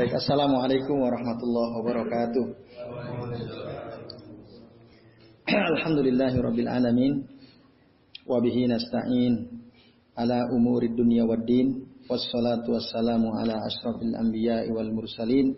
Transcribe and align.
Baik, 0.00 0.16
Assalamualaikum 0.16 0.96
warahmatullahi 0.96 1.76
wabarakatuh. 1.76 2.44
Alhamdulillahirabbil 5.44 6.72
alamin. 6.72 7.28
Wa 8.24 8.40
bihi 8.40 8.64
nasta'in. 8.64 9.60
Ala 10.16 10.48
umuri 10.56 10.88
dunya 10.96 11.28
waddin 11.28 11.84
wassalatu 12.08 12.80
wassalamu 12.80 13.28
ala 13.44 13.60
asrafil 13.60 14.16
anbiya'i 14.16 14.72
wal 14.72 14.88
mursalin. 14.88 15.52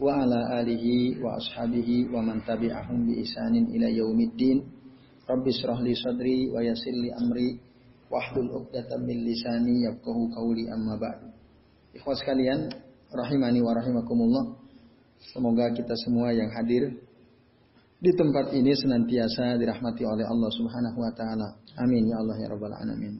Wa 0.00 0.24
ala 0.24 0.56
alihi 0.56 1.20
wa 1.20 1.36
ashabihi 1.36 2.08
wa 2.08 2.24
man 2.24 2.40
tabi'ahum 2.48 3.04
bi 3.04 3.28
isanin 3.28 3.76
ila 3.76 3.92
yaumiddin. 3.92 4.64
Rabbi 5.28 5.52
israh 5.52 5.84
li 5.84 5.92
sadri 5.92 6.48
wa 6.48 6.64
yassir 6.64 6.96
li 6.96 7.12
amri. 7.12 7.60
Wahlul 8.08 8.56
'uqdatam 8.56 9.04
min 9.04 9.20
lisani 9.20 9.84
yafqahu 9.84 10.32
qawli 10.32 10.64
amma 10.72 10.96
ba'du. 10.96 11.28
Ikhwas 11.92 12.24
sekalian 12.24 12.72
rahimani 13.14 13.60
wa 13.62 13.72
rahimakumullah 13.74 14.44
semoga 15.32 15.70
kita 15.74 15.94
semua 16.06 16.32
yang 16.34 16.50
hadir 16.50 16.96
di 17.96 18.12
tempat 18.12 18.52
ini 18.52 18.76
senantiasa 18.76 19.56
dirahmati 19.56 20.04
oleh 20.04 20.28
Allah 20.28 20.50
Subhanahu 20.52 20.98
wa 21.00 21.12
taala. 21.16 21.48
Amin 21.80 22.04
ya 22.04 22.20
Allah 22.20 22.36
ya 22.36 22.48
rabbal 22.52 22.76
alamin. 22.76 23.16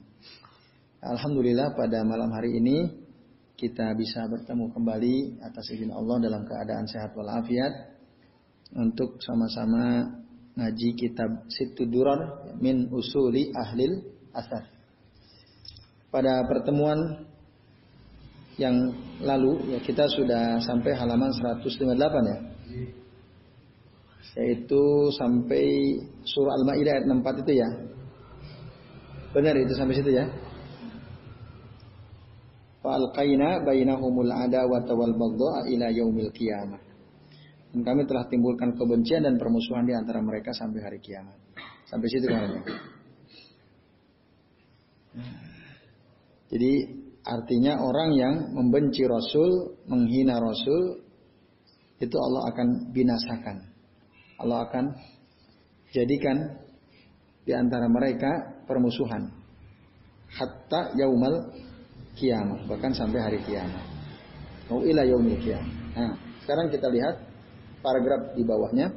Alhamdulillah 1.01 1.73
pada 1.73 2.05
malam 2.05 2.29
hari 2.29 2.61
ini 2.61 2.77
kita 3.57 3.97
bisa 3.97 4.29
bertemu 4.29 4.69
kembali 4.69 5.41
atas 5.41 5.65
izin 5.73 5.89
Allah 5.89 6.21
dalam 6.21 6.45
keadaan 6.45 6.85
sehat 6.85 7.17
walafiat 7.17 7.73
untuk 8.77 9.17
sama-sama 9.17 10.13
ngaji 10.53 10.89
kitab 10.93 11.49
Situ 11.49 11.89
Durar 11.89 12.53
min 12.61 12.85
usuli 12.93 13.49
ahlil 13.57 14.13
asar. 14.33 14.69
Pada 16.13 16.45
pertemuan 16.45 17.25
yang 18.57 18.73
lalu 19.21 19.77
ya 19.77 19.79
kita 19.81 20.09
sudah 20.09 20.57
sampai 20.65 20.97
halaman 20.97 21.29
158 21.29 21.93
ya 22.25 22.37
yaitu 24.37 25.09
sampai 25.17 25.97
surah 26.21 26.53
Al-Maidah 26.61 26.93
ayat 27.01 27.05
64 27.09 27.41
itu 27.41 27.53
ya. 27.57 27.69
Benar 29.33 29.57
itu 29.57 29.73
sampai 29.73 29.97
situ 29.97 30.13
ya. 30.13 30.29
Fa'alqaina 32.85 33.65
bainahumul 33.65 34.29
adawata 34.29 34.93
wal 34.93 35.17
baghdha 35.17 35.73
ila 35.73 35.87
yaumil 35.89 36.29
qiyamah. 36.29 36.81
Dan 37.73 37.81
kami 37.81 38.05
telah 38.05 38.29
timbulkan 38.29 38.77
kebencian 38.77 39.25
dan 39.25 39.41
permusuhan 39.41 39.89
di 39.89 39.97
antara 39.97 40.21
mereka 40.21 40.53
sampai 40.53 40.85
hari 40.85 41.01
kiamat. 41.01 41.35
Sampai 41.89 42.07
situ 42.07 42.29
kan. 42.29 42.61
Jadi 46.47 46.73
artinya 47.27 47.83
orang 47.83 48.15
yang 48.15 48.35
membenci 48.55 49.03
Rasul, 49.03 49.75
menghina 49.91 50.39
Rasul, 50.39 51.03
itu 51.99 52.15
Allah 52.15 52.47
akan 52.55 52.67
binasakan. 52.95 53.57
Allah 54.39 54.69
akan 54.69 54.85
jadikan 55.91 56.37
di 57.43 57.51
antara 57.51 57.89
mereka 57.91 58.63
permusuhan 58.69 59.33
hatta 60.27 60.93
yaumal 60.99 61.51
kiamat 62.19 62.67
bahkan 62.67 62.91
sampai 62.93 63.19
hari 63.19 63.39
kiamat. 63.43 63.81
Mau 64.67 64.83
ila 64.83 65.01
yaumil 65.07 65.39
kiamat. 65.39 65.75
Nah, 65.95 66.13
sekarang 66.43 66.67
kita 66.69 66.87
lihat 66.91 67.15
paragraf 67.79 68.35
di 68.35 68.43
bawahnya. 68.43 68.87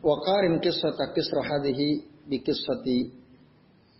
Wa 0.00 0.16
qarin 0.24 0.58
qissata 0.62 1.12
kisra 1.12 1.44
hadhihi 1.44 1.88
bi 2.24 2.40
qissati 2.40 3.17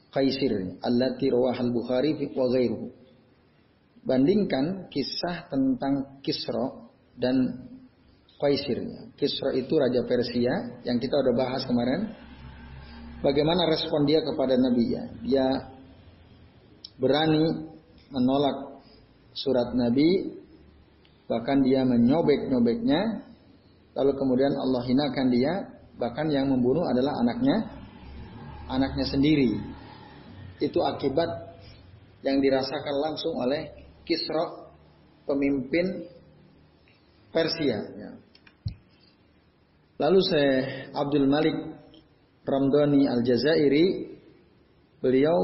Qaisir 0.09 0.81
allati 0.81 1.29
rawahal 1.29 1.73
Bukhari 1.73 2.17
wa 2.17 2.47
ghairuhu. 2.49 2.89
Bandingkan 4.09 4.89
kisah 4.89 5.53
tentang 5.53 6.23
Kisra 6.25 6.89
dan 7.21 7.69
Qaisir. 8.41 8.81
Kisra 9.21 9.53
itu 9.53 9.75
raja 9.77 10.01
Persia 10.09 10.81
yang 10.87 10.97
kita 10.97 11.13
udah 11.13 11.35
bahas 11.37 11.63
kemarin. 11.69 12.09
Bagaimana 13.21 13.67
respon 13.69 14.07
dia 14.07 14.23
kepada 14.23 14.55
Nabi 14.55 14.85
ya? 14.95 15.05
Dia 15.27 15.47
berani 16.97 17.69
menolak 18.09 18.81
surat 19.35 19.75
Nabi, 19.75 20.35
bahkan 21.29 21.61
dia 21.61 21.85
menyobek-nyobeknya, 21.85 23.01
lalu 23.93 24.13
kemudian 24.17 24.55
Allah 24.57 24.83
hinakan 24.87 25.27
dia, 25.29 25.53
bahkan 25.99 26.31
yang 26.31 26.49
membunuh 26.49 26.87
adalah 26.87 27.19
anaknya, 27.21 27.69
anaknya 28.71 29.05
sendiri. 29.05 29.78
Itu 30.59 30.83
akibat 30.83 31.55
yang 32.27 32.43
dirasakan 32.43 32.97
langsung 32.99 33.39
oleh 33.39 33.75
Kisra, 34.03 34.73
pemimpin 35.29 36.09
Persia. 37.29 37.79
Ya. 37.95 38.11
Lalu 39.99 40.21
saya 40.25 40.55
Abdul 40.95 41.29
Malik 41.29 41.57
Ramdhani 42.49 43.05
Al-Jazairi 43.05 43.87
beliau 45.05 45.37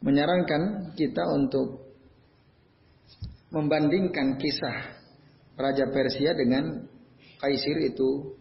menyarankan 0.00 0.94
kita 0.94 1.26
untuk 1.34 1.90
membandingkan 3.50 4.38
kisah 4.38 4.96
Raja 5.58 5.90
Persia 5.90 6.32
dengan 6.32 6.86
Kaisir 7.40 7.76
itu 7.82 8.36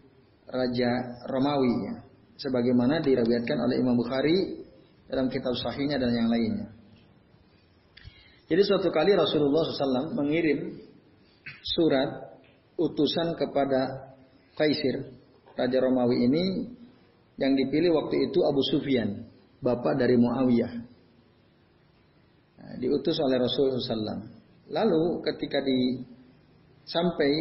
Raja 0.46 1.24
Romawi 1.28 1.74
ya. 1.88 1.96
Sebagaimana 2.40 3.04
diriwayatkan 3.04 3.58
oleh 3.64 3.80
Imam 3.80 3.96
Bukhari 3.96 4.69
dalam 5.10 5.28
kitab 5.28 5.58
sahihnya 5.58 5.98
dan 5.98 6.14
yang 6.14 6.30
lainnya. 6.30 6.70
Jadi 8.50 8.62
suatu 8.66 8.90
kali 8.90 9.14
Rasulullah 9.14 9.66
SAW 9.66 10.14
mengirim 10.14 10.78
surat 11.62 12.38
utusan 12.78 13.38
kepada 13.38 14.10
Kaisir, 14.58 15.14
Raja 15.54 15.80
Romawi 15.82 16.26
ini 16.26 16.46
yang 17.38 17.54
dipilih 17.56 17.94
waktu 17.94 18.30
itu 18.30 18.40
Abu 18.44 18.62
Sufyan, 18.74 19.30
bapak 19.62 19.96
dari 20.02 20.18
Muawiyah. 20.18 20.74
Nah, 22.60 22.74
diutus 22.82 23.16
oleh 23.22 23.38
Rasulullah 23.40 23.80
SAW. 23.80 24.24
Lalu 24.70 25.24
ketika 25.26 25.64
di 25.64 26.04
sampai 26.86 27.32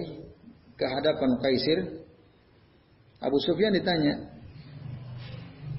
ke 0.79 0.85
hadapan 0.87 1.31
Kaisir, 1.43 1.79
Abu 3.19 3.39
Sufyan 3.43 3.75
ditanya, 3.75 4.38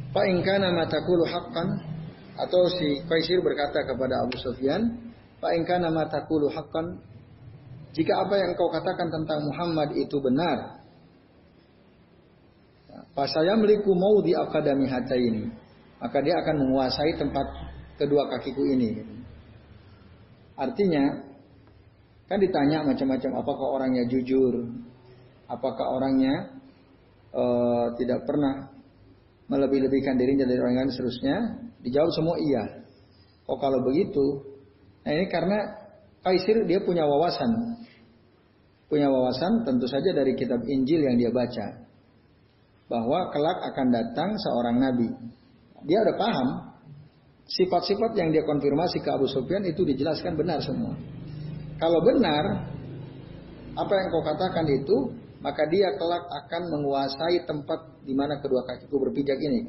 Pak 0.09 0.25
Ingkana 0.25 0.73
matakulu 0.73 1.21
hakkan 1.29 1.85
atau 2.33 2.61
si 2.73 3.05
Kaisir 3.05 3.45
berkata 3.45 3.85
kepada 3.85 4.25
Abu 4.25 4.41
Sufyan, 4.41 5.13
Pak 5.37 5.53
Ingkana 5.53 5.93
matakulu 5.93 6.49
hakkan 6.49 6.97
jika 7.93 8.25
apa 8.25 8.37
yang 8.37 8.57
kau 8.57 8.69
katakan 8.73 9.09
tentang 9.09 9.45
Muhammad 9.45 9.93
itu 9.97 10.17
benar, 10.17 10.81
saya 13.27 13.53
meliku 13.59 13.91
mau 13.97 14.21
di 14.21 14.31
akademi 14.37 14.87
hatta 14.87 15.17
ini. 15.17 15.49
Maka 15.99 16.23
dia 16.23 16.39
akan 16.39 16.55
menguasai 16.63 17.19
tempat 17.19 17.47
kedua 17.99 18.31
kakiku 18.31 18.63
ini. 18.63 19.03
Artinya, 20.55 21.27
kan 22.31 22.39
ditanya 22.39 22.87
macam-macam 22.87 23.31
apakah 23.43 23.67
orangnya 23.75 24.03
jujur, 24.07 24.63
apakah 25.51 25.91
orangnya 25.91 26.55
uh, 27.35 27.91
tidak 27.99 28.23
pernah 28.23 28.78
melebih-lebihkan 29.49 30.15
dirinya 30.15 30.45
dari 30.45 30.59
orang 30.61 30.85
lain 30.85 30.91
seterusnya, 30.93 31.37
dijawab 31.81 32.11
semua 32.13 32.35
iya. 32.37 32.63
Oh 33.49 33.57
kalau 33.57 33.81
begitu, 33.81 34.45
nah 35.01 35.11
ini 35.11 35.25
karena 35.25 35.57
Kaisir 36.19 36.67
dia 36.67 36.83
punya 36.83 37.07
wawasan, 37.07 37.79
punya 38.91 39.07
wawasan 39.07 39.63
tentu 39.63 39.88
saja 39.88 40.11
dari 40.11 40.35
kitab 40.35 40.59
Injil 40.67 41.07
yang 41.07 41.15
dia 41.15 41.31
baca 41.31 41.88
bahwa 42.91 43.31
kelak 43.31 43.57
akan 43.71 43.88
datang 43.88 44.29
seorang 44.35 44.75
nabi. 44.83 45.07
Dia 45.88 46.03
udah 46.03 46.15
paham 46.19 46.47
sifat-sifat 47.47 48.19
yang 48.19 48.35
dia 48.35 48.43
konfirmasi 48.43 48.99
ke 48.99 49.09
Abu 49.09 49.31
Sufyan 49.31 49.63
itu 49.63 49.88
dijelaskan 49.88 50.35
benar 50.35 50.59
semua. 50.59 50.91
Kalau 51.79 52.03
benar 52.03 52.68
apa 53.79 53.94
yang 53.95 54.07
kau 54.12 54.24
katakan 54.27 54.65
itu, 54.68 54.97
maka 55.39 55.63
dia 55.71 55.95
kelak 55.95 56.27
akan 56.27 56.62
menguasai 56.71 57.47
tempat 57.47 58.03
di 58.03 58.12
mana 58.12 58.39
kedua 58.44 58.63
kakiku 58.68 59.00
berpijak 59.07 59.39
ini. 59.39 59.62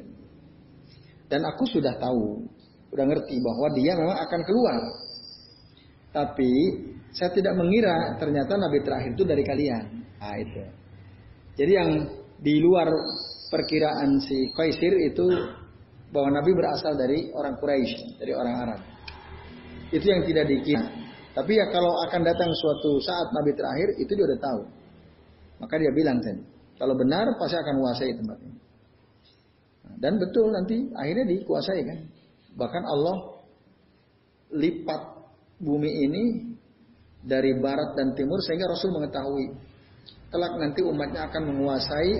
Dan 1.31 1.47
aku 1.47 1.63
sudah 1.63 1.95
tahu, 1.95 2.43
sudah 2.91 3.05
ngerti 3.07 3.39
bahwa 3.39 3.67
dia 3.71 3.95
memang 3.95 4.19
akan 4.19 4.41
keluar. 4.43 4.79
Tapi 6.11 6.51
saya 7.15 7.31
tidak 7.31 7.55
mengira 7.55 8.19
ternyata 8.19 8.59
nabi 8.59 8.83
terakhir 8.83 9.15
itu 9.15 9.23
dari 9.23 9.43
kalian. 9.47 9.85
Nah 10.19 10.35
itu. 10.35 10.63
Jadi 11.55 11.71
yang 11.71 11.91
di 12.41 12.59
luar 12.59 12.91
perkiraan 13.51 14.19
si 14.23 14.51
Qaisir 14.55 14.95
itu 15.07 15.27
bahwa 16.11 16.39
Nabi 16.39 16.51
berasal 16.51 16.95
dari 16.99 17.31
orang 17.31 17.55
Quraisy, 17.59 18.19
dari 18.19 18.35
orang 18.35 18.55
Arab. 18.67 18.79
Itu 19.91 20.03
yang 20.07 20.23
tidak 20.27 20.47
dikira. 20.47 20.83
Tapi 21.31 21.55
ya 21.55 21.71
kalau 21.71 21.95
akan 22.07 22.21
datang 22.27 22.51
suatu 22.51 22.99
saat 22.99 23.31
Nabi 23.31 23.55
terakhir, 23.55 23.95
itu 23.99 24.11
dia 24.11 24.25
udah 24.27 24.39
tahu. 24.39 24.61
Maka 25.61 25.77
dia 25.77 25.93
bilang 25.93 26.17
tadi, 26.19 26.41
kalau 26.81 26.97
benar 26.97 27.37
pasti 27.37 27.53
akan 27.53 27.73
menguasai 27.77 28.17
tempat 28.17 28.37
ini. 28.41 28.57
Dan 30.01 30.17
betul 30.17 30.49
nanti 30.49 30.89
akhirnya 30.97 31.25
dikuasai 31.29 31.81
kan. 31.85 31.99
Bahkan 32.57 32.83
Allah 32.89 33.15
lipat 34.57 35.01
bumi 35.61 35.91
ini 36.09 36.23
dari 37.21 37.53
barat 37.61 37.93
dan 37.93 38.17
timur 38.17 38.41
sehingga 38.41 38.65
Rasul 38.65 38.97
mengetahui 38.97 39.45
kelak 40.33 40.53
nanti 40.57 40.81
umatnya 40.81 41.29
akan 41.29 41.43
menguasai 41.53 42.11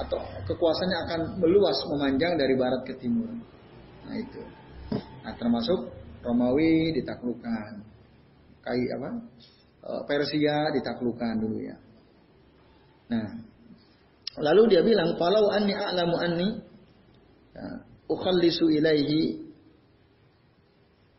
atau 0.00 0.22
kekuasaannya 0.48 0.98
akan 1.04 1.20
meluas 1.42 1.76
memanjang 1.92 2.40
dari 2.40 2.54
barat 2.56 2.82
ke 2.88 2.96
timur. 2.96 3.28
Nah 4.06 4.16
itu. 4.16 4.40
Nah 5.20 5.34
termasuk 5.36 5.92
Romawi 6.24 6.96
ditaklukkan, 7.00 7.80
kai 8.64 8.84
apa? 8.96 9.10
E, 9.80 9.90
Persia 10.08 10.72
ditaklukkan 10.72 11.34
dulu 11.36 11.58
ya. 11.60 11.76
Nah, 13.10 13.28
lalu 14.38 14.70
dia 14.70 14.82
bilang, 14.86 15.18
"Falau 15.18 15.50
anni 15.50 15.74
a'lamu 15.74 16.16
anni 16.16 16.48
ya, 17.52 17.66
ukhallisu 18.06 18.70
ilaihi 18.70 19.42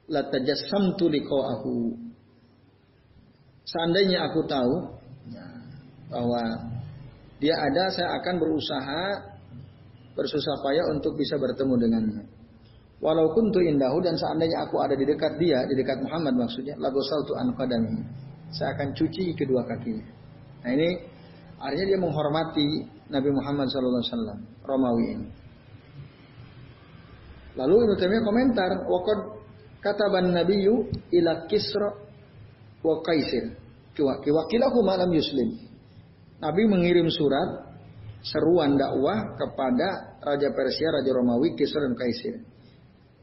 latajassamtu 0.07 1.11
liqa'ahu." 1.11 1.75
Seandainya 3.67 4.31
aku 4.31 4.41
tahu 4.47 4.73
ya, 5.35 5.47
bahwa 6.07 6.41
dia 7.43 7.55
ada, 7.59 7.91
saya 7.91 8.09
akan 8.19 8.35
berusaha 8.39 9.03
bersusah 10.15 10.57
payah 10.63 10.85
untuk 10.91 11.15
bisa 11.15 11.35
bertemu 11.39 11.75
dengannya. 11.75 12.23
Walau 13.01 13.33
kuntu 13.33 13.57
indahu 13.65 13.97
dan 14.05 14.13
seandainya 14.13 14.61
aku 14.69 14.77
ada 14.77 14.93
di 14.93 15.09
dekat 15.09 15.33
dia, 15.41 15.65
di 15.65 15.73
dekat 15.73 16.05
Muhammad 16.05 16.37
maksudnya, 16.37 16.77
lagosaltu 16.77 17.33
an 17.33 17.49
qadami. 17.57 18.05
Saya 18.53 18.77
akan 18.77 18.93
cuci 18.93 19.33
kedua 19.33 19.65
kakinya. 19.65 20.05
Nah 20.61 20.71
ini 20.77 20.89
artinya 21.61 21.85
dia 21.93 21.99
menghormati 22.01 22.67
Nabi 23.13 23.29
Muhammad 23.29 23.69
SAW, 23.69 24.41
Romawi 24.65 25.05
ini. 25.13 25.27
Lalu 27.55 27.73
Ibnu 27.83 27.93
Taimiyah 27.99 28.23
komentar, 28.23 28.71
"Waqad 28.87 29.19
kataban 29.83 30.31
nabiyyu 30.31 30.87
ila 31.11 31.45
Kisra 31.51 31.89
wa 32.81 32.95
Kaisir." 33.03 33.59
Kiwakilahu 33.91 34.79
malam 34.87 35.11
yuslim. 35.11 35.59
Nabi 36.39 36.63
mengirim 36.65 37.11
surat 37.11 37.75
seruan 38.23 38.79
dakwah 38.79 39.35
kepada 39.35 40.17
Raja 40.23 40.49
Persia, 40.55 40.95
Raja 40.95 41.11
Romawi, 41.11 41.53
Kisra 41.59 41.83
dan 41.83 41.93
Kaisir. 41.99 42.39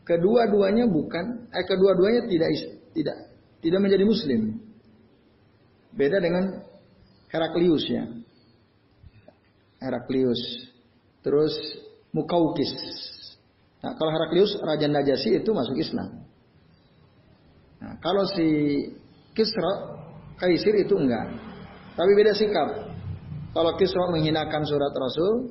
Kedua-duanya 0.04 0.86
bukan, 0.86 1.48
eh 1.52 1.64
kedua-duanya 1.64 2.28
tidak 2.28 2.48
tidak 2.92 3.16
tidak 3.64 3.80
menjadi 3.80 4.04
Muslim. 4.04 4.40
Beda 5.96 6.20
dengan 6.20 6.62
Heraklius 7.32 7.84
ya. 7.88 8.04
Heraklius. 9.78 10.68
Terus 11.22 11.54
Mukaukis. 12.14 12.72
Nah, 13.78 13.94
kalau 13.94 14.10
Heraklius 14.10 14.58
Raja 14.58 14.90
Najasyi 14.90 15.38
itu 15.38 15.50
masuk 15.54 15.78
Islam. 15.78 16.24
Nah, 17.78 17.94
kalau 18.02 18.26
si 18.34 18.46
Kisra 19.36 19.98
Kaisir 20.38 20.74
itu 20.82 20.94
enggak. 20.94 21.34
Tapi 21.98 22.10
beda 22.14 22.34
sikap. 22.34 22.68
Kalau 23.54 23.74
Kisra 23.74 24.06
menghinakan 24.10 24.62
surat 24.66 24.94
Rasul, 24.94 25.50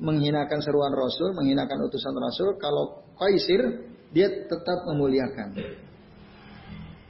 menghinakan 0.00 0.60
seruan 0.64 0.92
Rasul, 0.96 1.36
menghinakan 1.36 1.88
utusan 1.88 2.16
Rasul, 2.16 2.56
kalau 2.56 3.04
Kaisir 3.20 3.60
dia 4.12 4.28
tetap 4.48 4.88
memuliakan. 4.88 5.48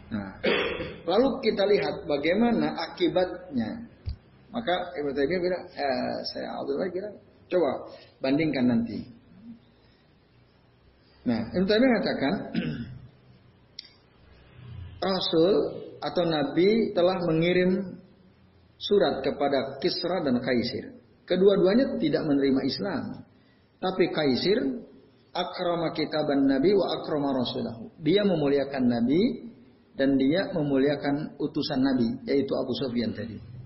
Nah, 0.09 0.41
lalu 1.05 1.29
kita 1.45 1.69
lihat 1.69 2.09
bagaimana 2.09 2.75
akibatnya. 2.91 3.87
Maka 4.49 4.97
Ibnu 4.97 5.13
Taimiyah 5.13 5.41
bilang, 5.45 5.65
eh, 5.77 6.17
saya 6.33 6.57
Abdullah 6.57 6.89
bilang, 6.89 7.15
coba 7.53 7.71
bandingkan 8.25 8.65
nanti. 8.65 8.99
Nah, 11.29 11.41
Ibnu 11.53 11.67
Taimiyah 11.69 11.91
mengatakan, 11.93 12.35
Rasul 15.13 15.53
atau 16.01 16.25
Nabi 16.27 16.95
telah 16.97 17.19
mengirim 17.29 18.01
surat 18.79 19.21
kepada 19.21 19.79
Kisra 19.83 20.23
dan 20.23 20.39
Kaisir. 20.41 20.97
Kedua-duanya 21.29 22.01
tidak 22.01 22.25
menerima 22.25 22.61
Islam. 22.65 23.05
Tapi 23.79 24.11
Kaisir 24.11 24.59
akrama 25.35 25.93
kitaban 25.93 26.49
Nabi 26.49 26.73
wa 26.73 26.87
akrama 26.99 27.37
rasulahu. 27.37 27.93
Dia 28.01 28.25
memuliakan 28.25 28.85
Nabi 28.91 29.53
dan 29.99 30.15
dia 30.17 30.51
memuliakan 30.55 31.37
utusan 31.43 31.83
Nabi, 31.83 32.09
yaitu 32.27 32.55
Abu 32.55 32.73
Sufyan 32.79 33.13
tadi. 33.13 33.58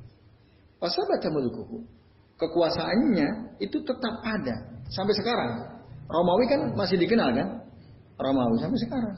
Pasabata 0.82 1.30
mulkuhu. 1.30 1.86
Kekuasaannya 2.42 3.54
itu 3.62 3.78
tetap 3.86 4.18
ada 4.26 4.82
sampai 4.90 5.14
sekarang. 5.14 5.78
Romawi 6.10 6.50
kan 6.50 6.60
masih 6.74 6.98
dikenal 6.98 7.30
kan? 7.30 7.62
Romawi 8.18 8.58
sampai 8.58 8.82
sekarang. 8.82 9.14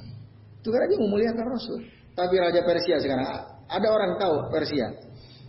Itu 0.61 0.69
karena 0.69 0.93
dia 0.93 1.01
memuliakan 1.01 1.47
Rasul. 1.49 1.81
Tapi 2.13 2.37
Raja 2.37 2.61
Persia 2.69 3.01
sekarang 3.01 3.27
ada 3.65 3.89
orang 3.91 4.21
tahu 4.21 4.53
Persia 4.53 4.93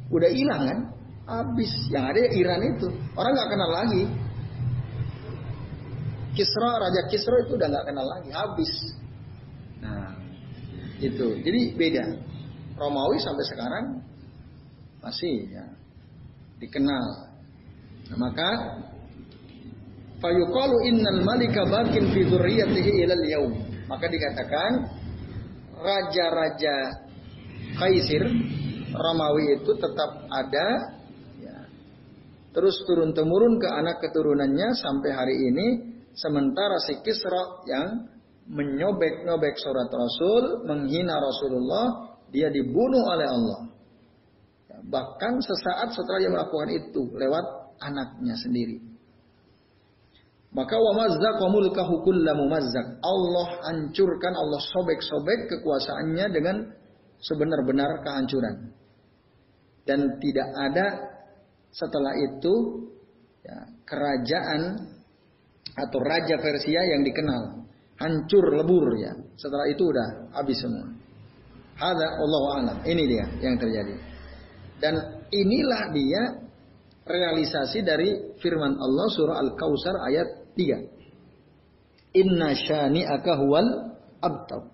Udah 0.08 0.32
hilang 0.32 0.64
kan? 0.64 0.80
Habis. 1.28 1.72
Yang 1.92 2.06
ada 2.16 2.22
Iran 2.32 2.62
itu. 2.64 2.88
Orang 3.18 3.36
nggak 3.36 3.50
kenal 3.52 3.72
lagi. 3.76 4.04
Kisra, 6.32 6.72
Raja 6.80 7.02
Kisra 7.12 7.36
itu 7.44 7.60
udah 7.60 7.68
nggak 7.68 7.86
kenal 7.92 8.06
lagi. 8.08 8.30
Habis. 8.32 8.72
Nah, 9.84 10.16
itu. 11.02 11.28
Jadi 11.44 11.62
beda. 11.76 12.06
Romawi 12.80 13.18
sampai 13.20 13.46
sekarang 13.52 13.86
masih 15.02 15.48
ya 15.52 15.66
dikenal. 16.60 17.06
Nah, 18.12 18.18
maka 18.18 18.50
fayuqalu 20.22 20.78
innal 20.94 21.22
malika 21.26 21.66
bakin 21.68 22.14
fi 22.14 22.22
dzurriyyatihi 22.26 22.92
ilal 23.06 23.26
yaum. 23.28 23.54
Maka 23.86 24.10
dikatakan 24.10 24.72
raja-raja 25.78 27.06
Kaisir 27.76 28.24
Romawi 28.96 29.60
itu 29.60 29.72
tetap 29.76 30.24
ada 30.32 30.68
ya, 31.44 31.58
terus 32.56 32.80
turun 32.88 33.12
temurun 33.12 33.60
ke 33.60 33.68
anak 33.68 34.00
keturunannya 34.00 34.72
sampai 34.80 35.12
hari 35.12 35.36
ini 35.36 35.68
sementara 36.16 36.80
si 36.88 36.96
Kisra 37.04 37.68
yang 37.68 38.08
menyobek-nyobek 38.48 39.56
surat 39.60 39.92
Rasul 39.92 40.64
menghina 40.64 41.20
Rasulullah 41.20 42.16
dia 42.32 42.48
dibunuh 42.48 43.04
oleh 43.04 43.28
Allah 43.28 43.60
bahkan 44.90 45.42
sesaat 45.42 45.94
setelah 45.94 46.20
dia 46.22 46.32
melakukan 46.32 46.70
itu 46.70 47.02
lewat 47.18 47.46
anaknya 47.82 48.36
sendiri. 48.38 48.78
Maka 50.56 50.80
wa 50.80 51.04
mazzaq 51.04 51.40
mulkahu 51.52 52.00
kullamu 52.08 52.48
mazzaq 52.48 53.04
Allah 53.04 53.48
hancurkan 53.68 54.34
Allah 54.40 54.62
sobek-sobek 54.72 55.52
kekuasaannya 55.52 56.26
dengan 56.32 56.56
sebenar-benar 57.20 58.00
kehancuran. 58.06 58.72
Dan 59.84 60.18
tidak 60.18 60.50
ada 60.56 60.86
setelah 61.76 62.14
itu 62.18 62.54
ya, 63.44 63.58
kerajaan 63.84 64.62
atau 65.76 66.00
raja 66.00 66.40
Persia 66.40 66.82
yang 66.88 67.04
dikenal. 67.04 67.68
Hancur 67.96 68.60
lebur 68.60 68.96
ya. 68.96 69.12
Setelah 69.40 69.72
itu 69.72 69.84
udah 69.88 70.08
habis 70.36 70.60
semua. 70.60 70.88
Ada 71.76 72.08
Allah 72.16 72.44
alam. 72.60 72.78
Ini 72.88 73.04
dia 73.08 73.26
yang 73.44 73.60
terjadi 73.60 74.15
dan 74.82 75.24
inilah 75.32 75.84
dia 75.96 76.22
realisasi 77.06 77.86
dari 77.86 78.36
firman 78.42 78.76
Allah 78.76 79.08
surah 79.14 79.38
Al-Kausar 79.40 79.96
ayat 80.10 80.28
3 80.58 82.16
Inna 82.16 82.56
syani'aka 82.56 83.32
huwal 83.40 83.68
abtab 84.24 84.74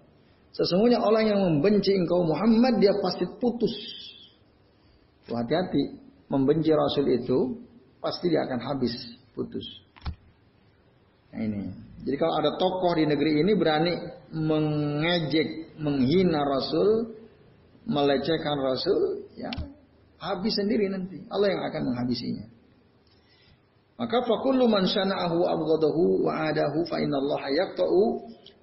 Sesungguhnya 0.51 0.99
orang 0.99 1.31
yang 1.31 1.39
membenci 1.39 1.95
engkau 1.95 2.27
Muhammad 2.27 2.83
dia 2.83 2.91
pasti 2.99 3.23
putus 3.39 3.71
Hati-hati, 5.31 5.95
membenci 6.27 6.71
Rasul 6.75 7.07
itu 7.07 7.55
pasti 8.03 8.27
dia 8.33 8.43
akan 8.43 8.59
habis, 8.59 8.91
putus. 9.31 9.63
Nah 11.31 11.39
ini. 11.39 11.71
Jadi 12.01 12.17
kalau 12.17 12.33
ada 12.41 12.57
tokoh 12.57 12.97
di 12.97 13.05
negeri 13.05 13.45
ini 13.45 13.53
berani 13.53 13.93
mengejek, 14.33 15.77
menghina 15.77 16.41
Rasul, 16.41 17.13
melecehkan 17.85 18.57
Rasul, 18.57 19.29
ya 19.37 19.53
habis 20.21 20.53
sendiri 20.53 20.85
nanti. 20.87 21.17
Allah 21.33 21.49
yang 21.49 21.61
akan 21.65 21.81
menghabisinya. 21.89 22.45
Maka 23.97 24.17
fakullu 24.25 24.65
man 24.69 24.85
syana'ahu 24.85 25.45
abghadahu 25.45 26.25
wa 26.25 26.49
adahu 26.49 26.85
fa 26.89 26.97
Allah 27.01 27.41
yaqta'u 27.53 28.01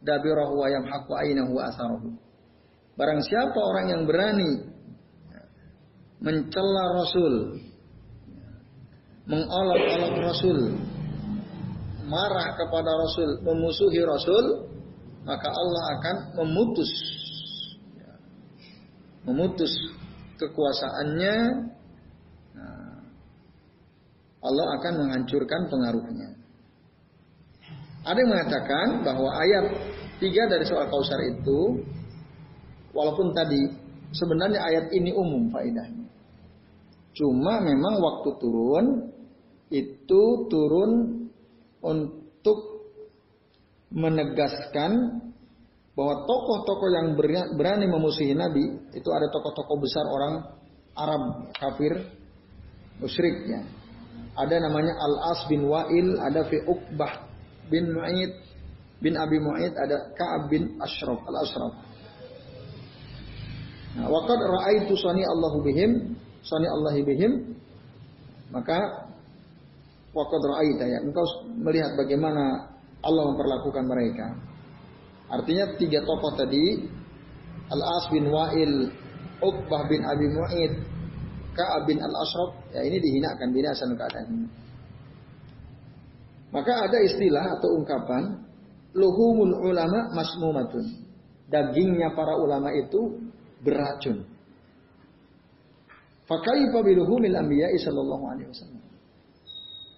dabirahu 0.02 0.54
wa 0.54 0.66
yamhaqu 0.70 1.10
ainahu 1.14 1.54
wa 1.58 1.62
asarahu. 1.70 2.10
Barang 2.98 3.22
siapa 3.22 3.54
orang 3.54 3.86
yang 3.94 4.02
berani 4.06 4.66
mencela 6.18 6.84
Rasul, 6.98 7.62
mengolok-olok 9.30 10.14
Rasul, 10.18 10.58
marah 12.10 12.58
kepada 12.58 12.90
Rasul, 12.90 13.30
memusuhi 13.46 14.02
Rasul, 14.02 14.44
maka 15.22 15.46
Allah 15.46 15.82
akan 15.98 16.16
memutus 16.42 16.90
memutus 19.28 19.70
kekuasaannya 20.38 21.36
nah, 22.54 22.96
Allah 24.38 24.66
akan 24.78 24.92
menghancurkan 25.04 25.66
pengaruhnya. 25.66 26.38
Ada 28.06 28.18
yang 28.22 28.30
mengatakan 28.30 28.86
bahwa 29.02 29.30
ayat 29.36 29.64
tiga 30.22 30.46
dari 30.48 30.64
soal 30.64 30.86
kausar 30.88 31.20
itu 31.26 31.82
walaupun 32.94 33.34
tadi 33.34 33.68
sebenarnya 34.14 34.62
ayat 34.62 34.86
ini 34.94 35.12
umum 35.12 35.50
faedahnya. 35.52 36.06
Cuma 37.12 37.58
memang 37.60 37.98
waktu 37.98 38.30
turun 38.38 38.86
itu 39.68 40.22
turun 40.48 40.90
untuk 41.82 42.58
menegaskan 43.92 45.20
bahwa 45.98 46.22
tokoh-tokoh 46.30 46.88
yang 46.94 47.18
berani 47.58 47.90
memusuhi 47.90 48.30
Nabi 48.30 48.70
itu 48.94 49.10
ada 49.10 49.26
tokoh-tokoh 49.34 49.82
besar 49.82 50.06
orang 50.06 50.46
Arab 50.94 51.50
kafir 51.58 52.06
musyrik 53.02 53.50
ya. 53.50 53.66
Ada 54.38 54.62
namanya 54.62 54.94
Al-As 54.94 55.50
bin 55.50 55.66
Wa'il, 55.66 56.14
ada 56.22 56.46
fi 56.46 56.62
Uqbah 56.62 57.26
bin 57.66 57.90
Mu'id 57.90 58.30
bin 59.02 59.18
Abi 59.18 59.42
Mu'id, 59.42 59.74
ada 59.74 60.14
Ka'ab 60.14 60.46
bin 60.46 60.78
Ashraf, 60.78 61.18
Al-Ashraf. 61.26 61.74
Nah, 63.98 64.06
waqad 64.06 64.38
ra'aitu 64.38 64.94
sani 64.94 65.26
Allahu 65.26 65.66
bihim, 65.66 66.14
sani 66.46 66.70
Allahi 66.70 67.02
bihim. 67.02 67.58
Maka 68.54 69.10
waqad 70.14 70.42
ra'aita 70.46 70.86
ya, 70.86 70.98
engkau 71.02 71.26
melihat 71.58 71.98
bagaimana 71.98 72.70
Allah 73.02 73.34
memperlakukan 73.34 73.82
mereka. 73.90 74.47
Artinya 75.28 75.76
tiga 75.76 76.00
tokoh 76.04 76.32
tadi 76.40 76.88
Al-As 77.68 78.08
bin 78.08 78.32
Wa'il, 78.32 78.88
Uqbah 79.44 79.82
bin 79.92 80.00
Abi 80.02 80.26
Mu'id, 80.32 80.72
Ka'ab 81.52 81.84
bin 81.84 82.00
Al-Ashraf, 82.00 82.72
ya 82.72 82.80
ini 82.80 82.96
dihinakan 82.96 83.48
binasan 83.52 83.92
keadaan 83.92 84.26
ini. 84.30 84.48
Maka 86.48 86.88
ada 86.88 86.98
istilah 87.04 87.60
atau 87.60 87.76
ungkapan 87.76 88.40
luhumul 88.96 89.68
ulama 89.68 90.08
masmumatun. 90.16 91.04
Dagingnya 91.48 92.16
para 92.16 92.36
ulama 92.40 92.72
itu 92.72 93.20
beracun. 93.60 94.24
Fakaifa 96.28 96.78
biluhumil 96.84 97.36
anbiya 97.36 97.72
sallallahu 97.80 98.24
alaihi 98.32 98.48
wasallam. 98.48 98.84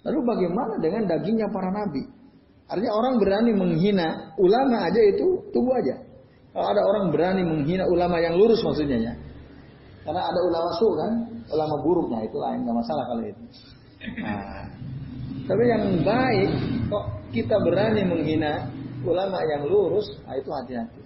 Lalu 0.06 0.20
bagaimana 0.26 0.75
dengan 0.78 1.02
dagingnya 1.10 1.49
para 1.50 1.70
nabi? 1.75 2.02
Artinya 2.70 2.92
orang 2.94 3.18
berani 3.18 3.50
menghina 3.50 4.30
ulama 4.38 4.86
aja 4.86 5.00
itu 5.02 5.42
tunggu 5.50 5.74
aja. 5.74 5.98
Kalau 6.54 6.66
ada 6.70 6.82
orang 6.86 7.10
berani 7.10 7.42
menghina 7.42 7.82
ulama 7.90 8.22
yang 8.22 8.38
lurus 8.38 8.62
maksudnya 8.62 9.10
ya. 9.10 9.14
Karena 10.06 10.22
ada 10.22 10.40
ulama 10.46 10.70
su 10.78 10.88
kan, 10.94 11.12
ulama 11.50 11.76
buruk, 11.82 12.06
nah 12.08 12.22
itu 12.22 12.38
lain 12.38 12.62
nggak 12.62 12.76
masalah 12.78 13.04
kalau 13.10 13.22
itu. 13.26 13.42
Nah, 14.22 14.64
tapi 15.44 15.62
yang 15.66 15.84
baik 16.06 16.50
kok 16.88 17.04
kita 17.34 17.56
berani 17.58 18.02
menghina 18.06 18.70
ulama 19.02 19.38
yang 19.50 19.66
lurus, 19.66 20.06
nah 20.24 20.38
itu 20.38 20.50
hati-hati. 20.50 21.00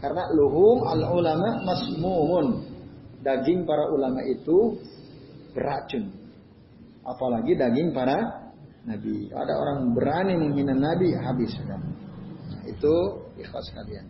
Karena 0.00 0.28
luhum 0.32 0.80
al 0.84 1.02
ulama 1.12 1.60
masmumun. 1.64 2.72
Daging 3.20 3.66
para 3.66 3.90
ulama 3.90 4.22
itu 4.22 4.78
beracun. 5.50 6.14
Apalagi 7.02 7.58
daging 7.58 7.90
para 7.90 8.45
Nabi. 8.86 9.28
Ada 9.34 9.54
orang 9.58 9.78
berani 9.92 10.34
menghina 10.38 10.72
Nabi, 10.72 11.10
habis 11.18 11.50
sudah. 11.58 11.76
Nah, 11.76 12.62
itu 12.70 12.94
ikhlas 13.42 13.66
kalian. 13.74 14.06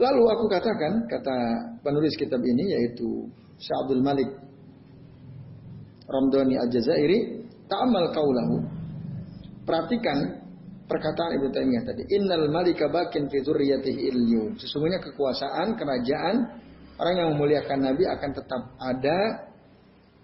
Lalu 0.00 0.22
aku 0.32 0.44
katakan, 0.48 1.04
kata 1.12 1.36
penulis 1.84 2.16
kitab 2.16 2.40
ini 2.40 2.72
yaitu 2.72 3.28
Syabdul 3.60 4.00
Malik 4.00 4.32
Ramdhani 6.08 6.56
Al-Jazairi, 6.56 7.44
ta'amal 7.68 8.08
kaulahu. 8.16 8.64
Perhatikan 9.68 10.40
perkataan 10.88 11.38
Ibnu 11.38 11.48
Taimiyah 11.54 11.84
tadi. 11.86 12.02
Innal 12.16 12.50
malika 12.50 12.90
bakin 12.90 13.30
fi 13.30 13.44
dzurriyyatihi. 13.44 14.10
Sesungguhnya 14.58 14.98
kekuasaan, 15.04 15.78
kerajaan 15.78 16.36
orang 16.98 17.14
yang 17.14 17.28
memuliakan 17.36 17.78
Nabi 17.92 18.08
akan 18.08 18.30
tetap 18.34 18.62
ada 18.80 19.18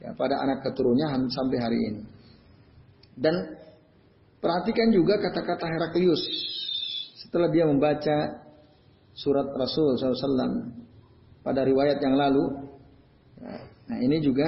ya, 0.03 0.11
pada 0.19 0.41
anak 0.43 0.67
keturunnya 0.67 1.15
sampai 1.31 1.59
hari 1.61 1.79
ini. 1.79 2.16
Dan 3.17 3.57
perhatikan 4.39 4.93
juga 4.93 5.17
kata-kata 5.17 5.65
Heraklius 5.65 6.21
setelah 7.25 7.49
dia 7.49 7.65
membaca 7.65 8.45
surat 9.17 9.49
Rasul 9.57 9.97
SAW 9.97 10.77
pada 11.41 11.65
riwayat 11.65 11.97
yang 12.05 12.15
lalu. 12.21 12.45
Nah 13.89 13.99
ini 14.05 14.21
juga 14.21 14.47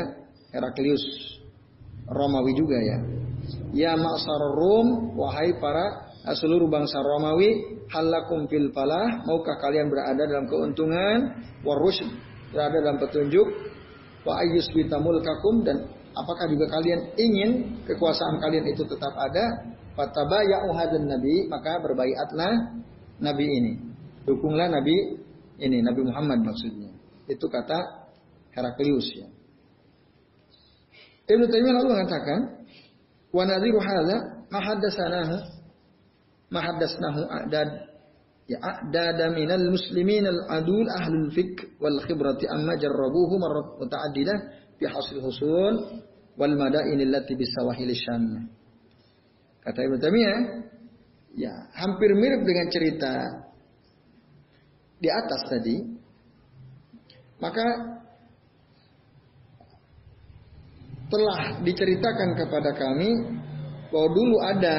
Heraklius 0.53 1.01
Romawi 2.09 2.53
juga 2.53 2.77
ya. 2.77 2.99
Ya 3.73 3.93
maksar 3.97 4.43
Rum, 4.57 5.17
wahai 5.17 5.57
para 5.57 6.13
seluruh 6.37 6.69
bangsa 6.69 7.01
Romawi, 7.01 7.81
halakum 7.89 8.45
fil 8.49 8.69
falah, 8.77 9.25
maukah 9.25 9.57
kalian 9.61 9.89
berada 9.89 10.21
dalam 10.29 10.45
keuntungan, 10.45 11.41
warush 11.65 12.05
berada 12.53 12.77
dalam 12.81 12.97
petunjuk, 13.01 13.49
wa 14.25 14.37
ayyus 14.45 14.69
bitamulkakum 14.73 15.65
dan 15.65 15.89
apakah 16.19 16.51
juga 16.51 16.67
kalian 16.69 17.15
ingin 17.15 17.51
kekuasaan 17.87 18.43
kalian 18.43 18.67
itu 18.69 18.83
tetap 18.85 19.15
ada? 19.15 19.75
Fatabaya'u 19.99 20.71
hadan 20.79 21.11
nabi, 21.11 21.51
maka 21.51 21.83
berbaiatlah 21.83 22.79
nabi 23.19 23.47
ini. 23.47 23.73
Dukunglah 24.27 24.71
nabi 24.71 24.95
ini, 25.59 25.83
Nabi 25.83 26.07
Muhammad 26.07 26.47
maksudnya. 26.47 26.95
Itu 27.27 27.51
kata 27.51 28.07
Heraklius 28.55 29.11
ya. 29.11 29.27
Ibnu 31.29 31.45
Taimiyah 31.51 31.75
lalu 31.83 31.89
mengatakan, 31.93 32.41
"Wa 33.35 33.43
nadhiru 33.45 33.83
hadza 33.83 34.17
ma 36.49 36.61
haddatsanahu 36.65 37.23
a'dad 37.29 37.69
ya 38.49 38.59
a'dada 38.65 39.29
minal 39.37 39.69
muslimin 39.69 40.25
al-adul 40.25 40.89
ahlul 40.89 41.29
fiqh 41.37 41.77
wal 41.77 42.01
khibrati 42.09 42.49
amma 42.49 42.81
jarrabuhu 42.81 43.37
marrat 43.37 43.77
muta'addidah 43.77 44.37
fi 44.81 44.85
hasil 44.89 45.21
husul 45.21 45.75
wal 46.39 46.55
madain 46.55 46.97
allati 47.03 47.35
bisawahil. 47.35 47.91
Kata 49.59 49.79
Ibnu 49.85 49.99
Taimiyah, 49.99 50.39
ya 51.35 51.53
hampir 51.77 52.15
mirip 52.15 52.47
dengan 52.47 52.67
cerita 52.71 53.13
di 55.03 55.09
atas 55.11 55.43
tadi. 55.51 55.77
Maka 57.39 57.67
telah 61.13 61.63
diceritakan 61.63 62.31
kepada 62.35 62.71
kami 62.75 63.11
bahwa 63.93 64.09
dulu 64.11 64.37
ada 64.43 64.77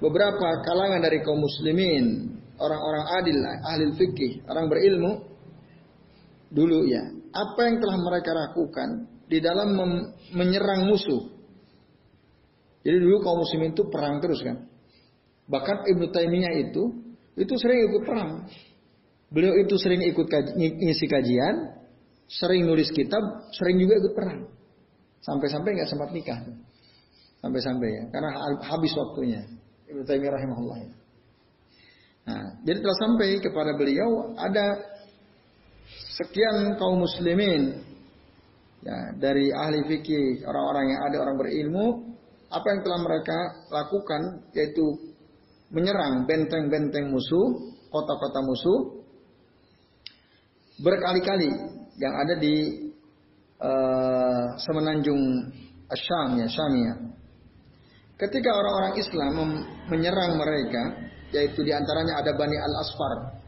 beberapa 0.00 0.48
kalangan 0.64 1.04
dari 1.04 1.20
kaum 1.20 1.36
muslimin, 1.36 2.36
orang-orang 2.56 3.04
adil, 3.20 3.36
ahli 3.44 3.84
fikih, 3.94 4.32
orang 4.48 4.66
berilmu 4.72 5.12
dulu 6.48 6.88
ya. 6.88 7.04
Apa 7.30 7.60
yang 7.68 7.76
telah 7.78 7.98
mereka 8.00 8.30
lakukan 8.34 9.09
di 9.30 9.38
dalam 9.38 9.78
menyerang 10.34 10.90
musuh. 10.90 11.30
Jadi 12.82 12.96
dulu 12.98 13.22
kaum 13.22 13.46
muslimin 13.46 13.70
itu 13.70 13.86
perang 13.86 14.18
terus 14.18 14.42
kan. 14.42 14.66
Bahkan 15.46 15.86
Ibnu 15.86 16.10
Taimiyah 16.10 16.54
itu 16.58 16.82
itu 17.38 17.54
sering 17.62 17.86
ikut 17.86 18.02
perang. 18.02 18.50
Beliau 19.30 19.54
itu 19.62 19.78
sering 19.78 20.02
ikut 20.02 20.26
kaji, 20.26 20.58
ngisi 20.58 21.06
kajian, 21.06 21.78
sering 22.26 22.66
nulis 22.66 22.90
kitab, 22.90 23.22
sering 23.54 23.78
juga 23.78 24.02
ikut 24.02 24.12
perang. 24.18 24.50
Sampai-sampai 25.22 25.70
nggak 25.78 25.90
sempat 25.90 26.10
nikah. 26.10 26.40
Sampai-sampai 27.38 27.88
ya, 27.88 28.04
karena 28.10 28.30
habis 28.66 28.90
waktunya. 28.98 29.46
Ibnu 29.86 30.02
Taimiyah 30.02 30.34
rahimahullah. 30.34 30.78
Nah, 32.26 32.44
jadi 32.66 32.78
telah 32.82 32.98
sampai 32.98 33.38
kepada 33.38 33.74
beliau 33.78 34.34
ada 34.34 34.82
sekian 36.18 36.74
kaum 36.78 37.02
muslimin 37.02 37.89
ya, 38.84 38.98
dari 39.16 39.52
ahli 39.52 39.84
fikih, 39.86 40.44
orang-orang 40.44 40.84
yang 40.92 41.00
ada 41.08 41.16
orang 41.22 41.36
berilmu, 41.36 41.86
apa 42.50 42.66
yang 42.66 42.80
telah 42.82 43.00
mereka 43.00 43.38
lakukan 43.70 44.22
yaitu 44.56 44.84
menyerang 45.70 46.26
benteng-benteng 46.26 47.08
musuh, 47.14 47.70
kota-kota 47.90 48.40
musuh 48.42 48.80
berkali-kali 50.80 51.50
yang 52.00 52.14
ada 52.16 52.34
di 52.40 52.88
uh, 53.60 54.46
semenanjung 54.58 55.20
Syam 55.90 56.38
ya, 56.38 56.48
Syamia. 56.48 56.94
Ketika 58.16 58.50
orang-orang 58.52 58.94
Islam 59.00 59.34
menyerang 59.88 60.36
mereka, 60.36 60.82
yaitu 61.32 61.64
di 61.64 61.72
antaranya 61.72 62.20
ada 62.20 62.36
Bani 62.36 62.56
Al-Asfar 62.56 63.42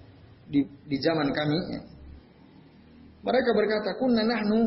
di, 0.48 0.64
di 0.64 0.96
zaman 1.00 1.28
kami, 1.28 1.58
ya. 1.76 1.82
mereka 3.20 3.50
berkata, 3.52 3.90
Kunna 4.00 4.24
nahnu 4.24 4.60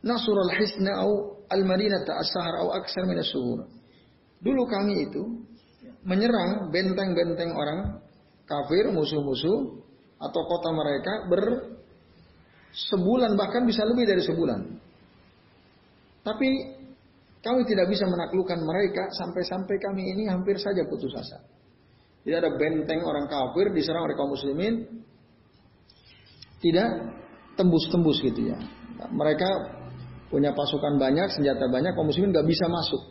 Nasrul 0.00 0.52
Hisna 0.56 1.04
au 1.04 1.44
Al-Madinah 1.50 2.06
as-sahar 2.06 2.64
au 2.64 2.72
aksar 2.72 3.04
min 3.04 3.20
Dulu 4.40 4.62
kami 4.64 5.10
itu 5.10 5.22
menyerang 6.06 6.72
benteng-benteng 6.72 7.52
orang 7.52 8.00
kafir, 8.48 8.88
musuh-musuh 8.88 9.84
atau 10.20 10.40
kota 10.48 10.70
mereka 10.72 11.12
ber 11.28 11.42
sebulan 12.70 13.36
bahkan 13.36 13.68
bisa 13.68 13.84
lebih 13.84 14.08
dari 14.08 14.22
sebulan. 14.24 14.60
Tapi 16.24 16.48
kami 17.40 17.60
tidak 17.64 17.88
bisa 17.88 18.04
menaklukkan 18.08 18.60
mereka 18.60 19.08
sampai-sampai 19.16 19.76
kami 19.80 20.12
ini 20.16 20.28
hampir 20.28 20.56
saja 20.60 20.84
putus 20.88 21.12
asa. 21.16 21.40
Tidak 22.20 22.36
ada 22.36 22.52
benteng 22.52 23.00
orang 23.00 23.28
kafir 23.28 23.72
diserang 23.72 24.04
oleh 24.04 24.16
kaum 24.16 24.32
muslimin 24.32 24.84
tidak 26.60 26.88
tembus-tembus 27.56 28.20
gitu 28.20 28.52
ya. 28.52 28.58
Mereka 29.08 29.79
punya 30.30 30.54
pasukan 30.54 30.96
banyak, 30.96 31.34
senjata 31.34 31.66
banyak, 31.66 31.92
kaum 31.98 32.06
muslimin 32.06 32.30
nggak 32.30 32.46
bisa 32.46 32.70
masuk. 32.70 33.02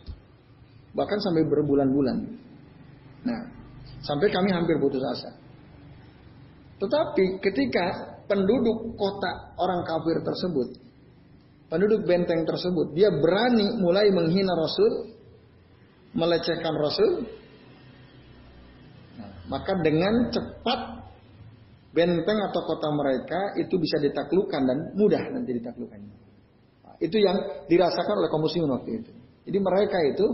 Bahkan 0.96 1.18
sampai 1.20 1.44
berbulan-bulan. 1.46 2.16
Nah, 3.28 3.40
sampai 4.00 4.32
kami 4.32 4.48
hampir 4.50 4.80
putus 4.80 5.04
asa. 5.04 5.36
Tetapi 6.80 7.44
ketika 7.44 8.16
penduduk 8.24 8.96
kota 8.96 9.52
orang 9.60 9.84
kafir 9.84 10.24
tersebut, 10.24 10.68
penduduk 11.68 12.08
benteng 12.08 12.48
tersebut, 12.48 12.96
dia 12.96 13.12
berani 13.12 13.76
mulai 13.76 14.08
menghina 14.08 14.56
Rasul, 14.56 15.12
melecehkan 16.16 16.74
Rasul, 16.74 17.12
nah, 19.20 19.30
maka 19.52 19.76
dengan 19.84 20.32
cepat 20.32 20.80
benteng 21.92 22.38
atau 22.48 22.60
kota 22.64 22.88
mereka 22.96 23.40
itu 23.60 23.76
bisa 23.76 24.00
ditaklukkan 24.00 24.62
dan 24.64 24.78
mudah 24.96 25.20
nanti 25.36 25.60
ditaklukkannya. 25.60 26.29
Itu 27.00 27.16
yang 27.16 27.64
dirasakan 27.64 28.14
oleh 28.20 28.28
kaum 28.28 28.44
muslimin 28.44 28.70
waktu 28.76 28.90
itu. 29.00 29.12
Jadi 29.48 29.58
mereka 29.58 29.98
itu 30.04 30.26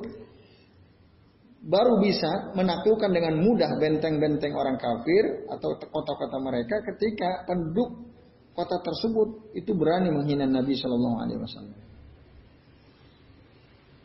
baru 1.67 1.99
bisa 1.99 2.55
menaklukkan 2.55 3.11
dengan 3.11 3.43
mudah 3.43 3.79
benteng-benteng 3.79 4.55
orang 4.55 4.79
kafir 4.79 5.47
atau 5.51 5.79
kota-kota 5.79 6.39
mereka 6.39 6.79
ketika 6.95 7.47
penduduk 7.47 8.07
kota 8.55 8.79
tersebut 8.83 9.53
itu 9.53 9.71
berani 9.75 10.11
menghina 10.15 10.47
Nabi 10.47 10.75
Shallallahu 10.79 11.17
Alaihi 11.23 11.41
Wasallam. 11.43 11.79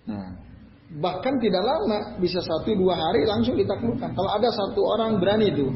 Nah, 0.01 0.29
bahkan 0.99 1.37
tidak 1.37 1.61
lama 1.61 2.17
bisa 2.17 2.41
satu 2.41 2.73
dua 2.73 2.97
hari 2.97 3.23
langsung 3.29 3.55
ditaklukkan. 3.55 4.11
Kalau 4.11 4.31
ada 4.33 4.49
satu 4.49 4.81
orang 4.81 5.21
berani 5.21 5.53
itu, 5.53 5.69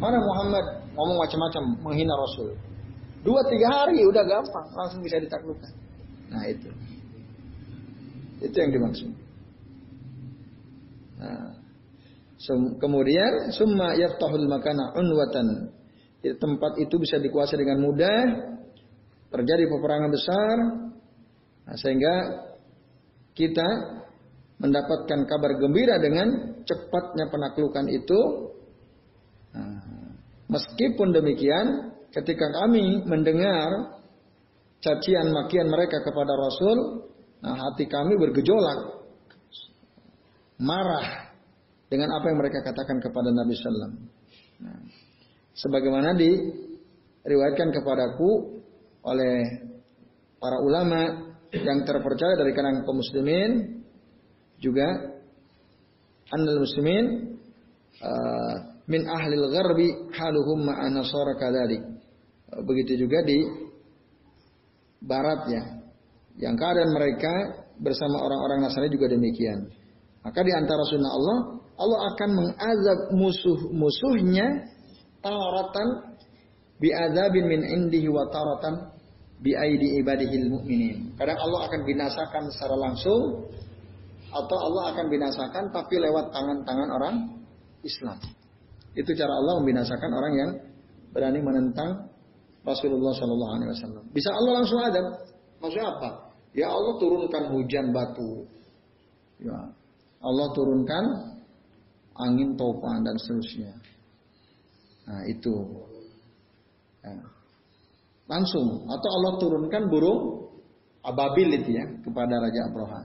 mana 0.00 0.18
Muhammad 0.18 0.64
ngomong 0.96 1.16
macam-macam 1.20 1.62
menghina 1.84 2.16
Rasul, 2.16 2.56
dua 3.22 3.44
tiga 3.46 3.68
hari 3.84 4.02
udah 4.02 4.24
gampang 4.24 4.66
langsung 4.74 5.00
bisa 5.04 5.20
ditaklukkan. 5.20 5.85
Nah 6.26 6.42
itu, 6.50 6.70
itu 8.42 8.56
yang 8.56 8.72
dimaksud. 8.74 9.10
Nah, 11.16 11.56
kemudian 12.82 13.54
summa 13.56 13.96
yaftahul 13.96 14.46
makana 14.50 14.92
unwatan. 14.96 15.72
Tempat 16.20 16.82
itu 16.82 16.98
bisa 16.98 17.22
dikuasai 17.22 17.62
dengan 17.62 17.80
mudah. 17.86 18.20
Terjadi 19.30 19.70
peperangan 19.70 20.10
besar. 20.10 20.56
Nah, 21.66 21.76
sehingga 21.78 22.14
kita 23.36 23.68
mendapatkan 24.56 25.28
kabar 25.28 25.60
gembira 25.60 26.00
dengan 26.00 26.58
cepatnya 26.64 27.28
penaklukan 27.28 27.86
itu. 27.92 28.20
Nah, 29.52 29.80
meskipun 30.50 31.12
demikian, 31.12 31.92
ketika 32.12 32.48
kami 32.52 33.04
mendengar 33.04 33.95
cacian 34.80 35.32
makian 35.32 35.68
mereka 35.68 36.02
kepada 36.04 36.32
Rasul, 36.36 37.08
nah 37.42 37.54
hati 37.56 37.88
kami 37.88 38.16
bergejolak 38.20 38.96
marah 40.60 41.32
dengan 41.86 42.16
apa 42.16 42.26
yang 42.32 42.38
mereka 42.40 42.64
katakan 42.64 42.98
kepada 42.98 43.30
Nabi 43.30 43.54
Sallam. 43.60 43.92
Nah, 44.56 44.80
sebagaimana 45.54 46.16
diriwayatkan 46.16 47.68
kepadaku 47.76 48.60
oleh 49.06 49.36
para 50.40 50.58
ulama 50.64 51.00
yang 51.52 51.86
terpercaya 51.86 52.34
dari 52.36 52.52
kalangan 52.52 52.82
kaum 52.82 52.98
muslimin 52.98 53.80
juga 54.58 54.88
annal 56.32 56.58
muslimin 56.58 57.36
uh, 58.02 58.54
min 58.90 59.02
ahlil 59.06 59.46
gharbi 59.52 59.88
haluhum 60.16 60.66
ma'a. 60.66 60.90
Begitu 62.46 63.06
juga 63.06 63.26
di 63.26 63.65
barat 65.02 65.40
ya. 65.50 65.62
Yang 66.36 66.54
keadaan 66.60 66.90
mereka 66.92 67.32
bersama 67.80 68.20
orang-orang 68.20 68.64
Nasrani 68.64 68.92
juga 68.92 69.12
demikian. 69.12 69.68
Maka 70.24 70.40
di 70.42 70.52
antara 70.52 70.82
sunnah 70.88 71.12
Allah, 71.12 71.36
Allah 71.76 72.00
akan 72.12 72.30
mengazab 72.34 72.98
musuh-musuhnya 73.14 74.46
taratan 75.20 75.88
bi'adzabin 76.80 77.44
min 77.46 77.60
indihi 77.64 78.08
wa 78.08 78.28
taratan 78.28 78.96
bi'aidi 79.40 80.00
ibadihil 80.00 80.48
mu'minin. 80.52 81.16
Kadang 81.20 81.38
Allah 81.40 81.60
akan 81.68 81.80
binasakan 81.84 82.42
secara 82.52 82.76
langsung 82.76 83.22
atau 84.32 84.56
Allah 84.56 84.92
akan 84.92 85.06
binasakan 85.08 85.64
tapi 85.72 85.94
lewat 86.00 86.32
tangan-tangan 86.32 86.88
orang 86.92 87.14
Islam. 87.84 88.18
Itu 88.96 89.12
cara 89.12 89.32
Allah 89.32 89.60
membinasakan 89.60 90.10
orang 90.10 90.32
yang 90.36 90.50
berani 91.12 91.40
menentang 91.44 92.08
Rasulullah 92.66 93.14
Shallallahu 93.14 93.52
Alaihi 93.54 93.70
Wasallam. 93.70 94.04
Bisa 94.10 94.34
Allah 94.34 94.52
langsung 94.58 94.80
ada. 94.82 95.02
Maksudnya 95.62 95.86
apa? 95.94 96.10
Ya 96.50 96.66
Allah 96.66 96.94
turunkan 96.98 97.42
hujan 97.54 97.94
batu. 97.94 98.42
Ya, 99.38 99.70
Allah 100.18 100.48
turunkan 100.50 101.04
angin 102.18 102.58
topan 102.58 103.06
dan 103.06 103.14
seterusnya. 103.22 103.72
Nah 105.06 105.22
itu. 105.30 105.54
Ya. 107.06 107.22
Langsung. 108.26 108.90
Atau 108.90 109.10
Allah 109.14 109.32
turunkan 109.38 109.86
burung 109.86 110.50
ababil 111.06 111.62
itu 111.62 111.70
ya 111.70 111.86
kepada 112.02 112.42
Raja 112.42 112.66
Abroha. 112.66 113.02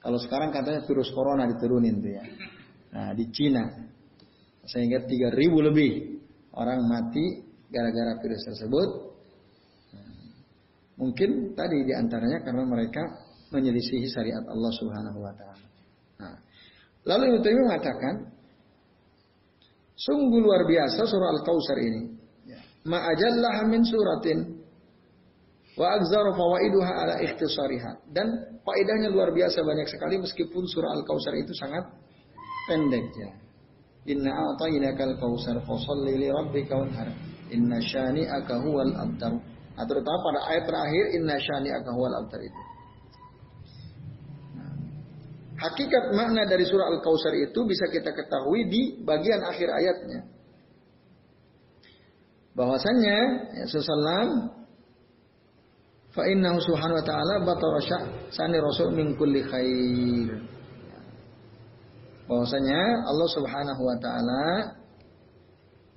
Kalau 0.00 0.16
sekarang 0.16 0.48
katanya 0.48 0.80
virus 0.88 1.12
corona 1.12 1.44
diturunin 1.44 2.00
tuh 2.00 2.12
ya. 2.16 2.24
Nah 2.96 3.12
di 3.12 3.28
Cina. 3.28 3.68
Sehingga 4.64 5.04
3000 5.04 5.68
lebih 5.68 5.92
orang 6.54 6.86
mati 6.86 7.51
gara-gara 7.72 8.20
virus 8.20 8.44
tersebut. 8.44 8.88
Nah, 9.96 10.12
mungkin 11.00 11.56
tadi 11.56 11.88
di 11.88 11.92
antaranya 11.96 12.44
karena 12.44 12.62
mereka 12.68 13.02
menyelisihi 13.52 14.06
syariat 14.12 14.44
Allah 14.44 14.72
Subhanahu 14.76 15.18
wa 15.20 15.32
taala. 15.32 15.66
Nah, 16.20 16.36
lalu 17.08 17.22
Ibnu 17.32 17.40
Taimiyah 17.40 17.64
mengatakan, 17.68 18.14
sungguh 19.96 20.40
luar 20.40 20.68
biasa 20.68 21.00
surah 21.08 21.30
Al-Kautsar 21.40 21.78
ini. 21.80 22.02
Ya. 22.48 22.60
Ma'ajallah 22.88 23.68
min 23.68 23.82
suratin 23.88 24.38
wa 25.76 25.86
agzar 25.96 26.28
fawaiduha 26.32 26.92
ala 26.92 27.14
ikhtisariha. 27.24 28.12
Dan 28.12 28.60
faedahnya 28.64 29.08
luar 29.12 29.32
biasa 29.32 29.64
banyak 29.64 29.88
sekali 29.88 30.20
meskipun 30.20 30.64
surah 30.68 30.92
Al-Kautsar 31.00 31.36
itu 31.40 31.52
sangat 31.56 31.88
pendek 32.68 33.06
ya. 33.16 33.30
Inna 34.02 34.34
a'tainakal 34.34 35.14
kautsar 35.22 35.62
fashalli 35.62 36.18
li 36.18 36.28
rabbika 36.32 36.74
wanhar. 36.74 37.31
Inna 37.52 37.78
syani'aka 37.78 38.54
huwal 38.64 38.92
abtar. 38.96 39.32
Nah, 39.76 39.84
terutama 39.84 40.18
pada 40.24 40.40
ayat 40.52 40.64
terakhir 40.68 41.04
inna 41.16 41.36
syani'aka 41.36 41.90
huwal 41.92 42.14
abtar 42.24 42.40
itu. 42.40 42.62
Hakikat 45.62 46.16
makna 46.18 46.42
dari 46.48 46.66
surah 46.66 46.90
Al-Kausar 46.90 47.38
itu 47.38 47.60
bisa 47.62 47.86
kita 47.86 48.10
ketahui 48.10 48.66
di 48.66 48.82
bagian 49.06 49.46
akhir 49.46 49.68
ayatnya. 49.70 50.20
Bahwasanya 52.52 53.18
ya 53.62 53.64
Sallam 53.70 54.50
fa 56.10 56.26
innahu 56.26 56.58
subhanahu 56.60 56.98
wa 56.98 57.06
ta'ala 57.06 57.34
batara 57.46 57.80
sani 58.34 58.58
rasul 58.58 58.90
min 58.90 59.14
kulli 59.14 59.46
khair. 59.46 60.52
Bahwasanya 62.32 63.12
Allah 63.12 63.28
Subhanahu 63.28 63.82
wa 63.82 63.96
taala 63.98 64.44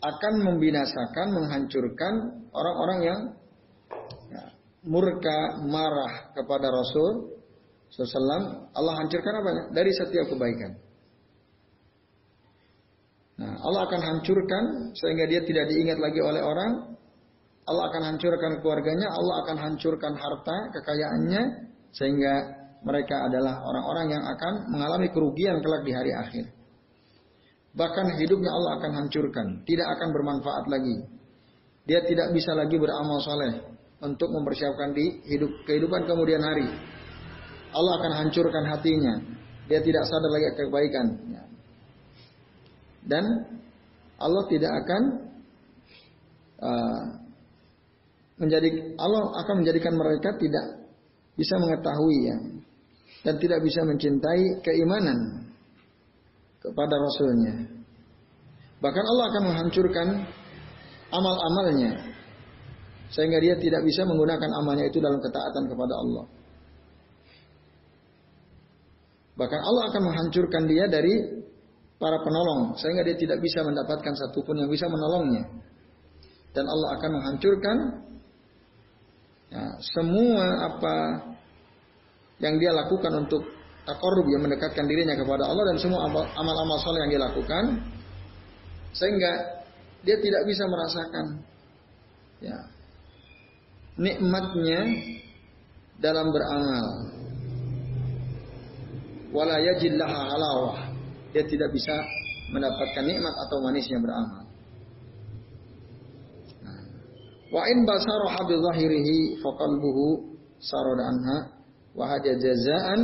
akan 0.05 0.33
membinasakan, 0.45 1.27
menghancurkan 1.33 2.13
orang-orang 2.53 2.99
yang 3.01 3.19
ya, 4.29 4.43
murka, 4.85 5.61
marah 5.65 6.29
kepada 6.37 6.69
Rasul 6.69 7.35
SAW, 7.89 8.69
Allah 8.75 8.93
hancurkan 9.01 9.33
apa? 9.41 9.49
Dari 9.73 9.91
setiap 9.93 10.29
kebaikan. 10.29 10.71
Nah, 13.35 13.51
Allah 13.59 13.81
akan 13.83 14.01
hancurkan 14.01 14.63
sehingga 14.95 15.27
dia 15.27 15.43
tidak 15.43 15.67
diingat 15.67 15.99
lagi 15.99 16.23
oleh 16.23 16.39
orang. 16.39 16.71
Allah 17.65 17.83
akan 17.89 18.03
hancurkan 18.13 18.61
keluarganya, 18.61 19.09
Allah 19.09 19.35
akan 19.41 19.57
hancurkan 19.57 20.13
harta, 20.13 20.57
kekayaannya, 20.69 21.43
sehingga 21.91 22.33
mereka 22.85 23.25
adalah 23.25 23.65
orang-orang 23.65 24.13
yang 24.13 24.23
akan 24.23 24.53
mengalami 24.69 25.09
kerugian 25.09 25.57
kelak 25.65 25.81
di 25.81 25.91
hari 25.91 26.11
akhir. 26.13 26.45
Bahkan 27.75 28.05
hidupnya 28.23 28.51
Allah 28.55 28.79
akan 28.79 28.91
hancurkan, 29.03 29.47
tidak 29.67 29.87
akan 29.99 30.09
bermanfaat 30.15 30.65
lagi. 30.71 30.95
Dia 31.83 32.01
tidak 32.07 32.31
bisa 32.31 32.55
lagi 32.55 32.79
beramal 32.79 33.19
soleh 33.19 33.61
untuk 33.99 34.31
mempersiapkan 34.31 34.95
di 34.95 35.21
hidup 35.27 35.51
kehidupan 35.67 36.07
kemudian 36.07 36.39
hari. 36.39 36.71
Allah 37.75 37.93
akan 37.99 38.11
hancurkan 38.25 38.63
hatinya. 38.71 39.13
Dia 39.67 39.83
tidak 39.83 40.07
sadar 40.07 40.31
lagi 40.31 40.49
kebaikan. 40.55 41.07
Dan 43.05 43.25
Allah 44.17 44.43
tidak 44.49 44.71
akan 44.71 45.01
uh, 46.63 47.03
menjadi 48.39 48.97
Allah 48.97 49.23
akan 49.45 49.55
menjadikan 49.61 49.93
mereka 49.95 50.33
tidak 50.39 50.89
bisa 51.35 51.55
mengetahui 51.59 52.17
ya 52.23 52.37
dan 53.27 53.35
tidak 53.39 53.59
bisa 53.63 53.83
mencintai 53.83 54.63
keimanan 54.63 55.44
kepada 56.71 56.95
Rasulnya. 56.97 57.53
Bahkan 58.81 59.03
Allah 59.05 59.25
akan 59.31 59.43
menghancurkan 59.49 60.07
amal-amalnya 61.09 62.11
Sehingga 63.13 63.39
dia 63.39 63.55
tidak 63.55 63.85
bisa 63.85 64.03
menggunakan 64.03 64.49
amalnya 64.59 64.89
itu 64.89 64.99
dalam 64.99 65.21
ketaatan 65.21 65.63
kepada 65.69 65.93
Allah. 65.93 66.25
Bahkan 69.35 69.61
Allah 69.61 69.83
akan 69.93 70.01
menghancurkan 70.09 70.63
dia 70.67 70.89
dari 70.89 71.13
para 72.01 72.19
penolong. 72.25 72.75
Sehingga 72.75 73.05
dia 73.05 73.15
tidak 73.15 73.39
bisa 73.39 73.63
mendapatkan 73.63 74.13
satupun 74.15 74.59
yang 74.59 74.69
bisa 74.71 74.89
menolongnya. 74.89 75.47
Dan 76.51 76.65
Allah 76.67 76.89
akan 76.99 77.09
menghancurkan 77.19 77.77
ya, 79.51 79.63
semua 79.95 80.45
apa 80.71 80.95
yang 82.39 82.59
dia 82.59 82.71
lakukan 82.75 83.27
untuk 83.27 83.43
takorub 83.85 84.25
yang 84.27 84.41
mendekatkan 84.41 84.85
dirinya 84.89 85.13
kepada 85.13 85.45
Allah 85.45 85.63
dan 85.73 85.77
semua 85.77 86.09
amal-amal 86.09 86.77
soleh 86.81 86.99
yang 87.05 87.11
dia 87.15 87.21
lakukan 87.21 87.63
sehingga 88.97 89.31
dia 90.01 90.17
tidak 90.21 90.41
bisa 90.49 90.63
merasakan 90.65 91.25
ya 92.41 92.57
nikmatnya 93.95 94.79
dalam 95.99 96.31
beramal. 96.31 96.85
Wala 99.31 99.59
halawah. 99.59 100.79
Dia 101.35 101.43
tidak 101.43 101.75
bisa 101.75 101.95
mendapatkan 102.55 103.03
nikmat 103.03 103.35
atau 103.35 103.57
manisnya 103.63 103.99
beramal. 103.99 104.43
Wa 107.51 107.63
in 107.71 107.83
basaraha 107.87 108.41
bi 108.47 108.55
zahirihi 108.55 109.17
faqalbuhu 109.43 110.35
sarada 110.59 111.03
anha 111.07 111.37
wa 111.95 112.03
hada 112.07 112.31
jazaan 112.35 112.99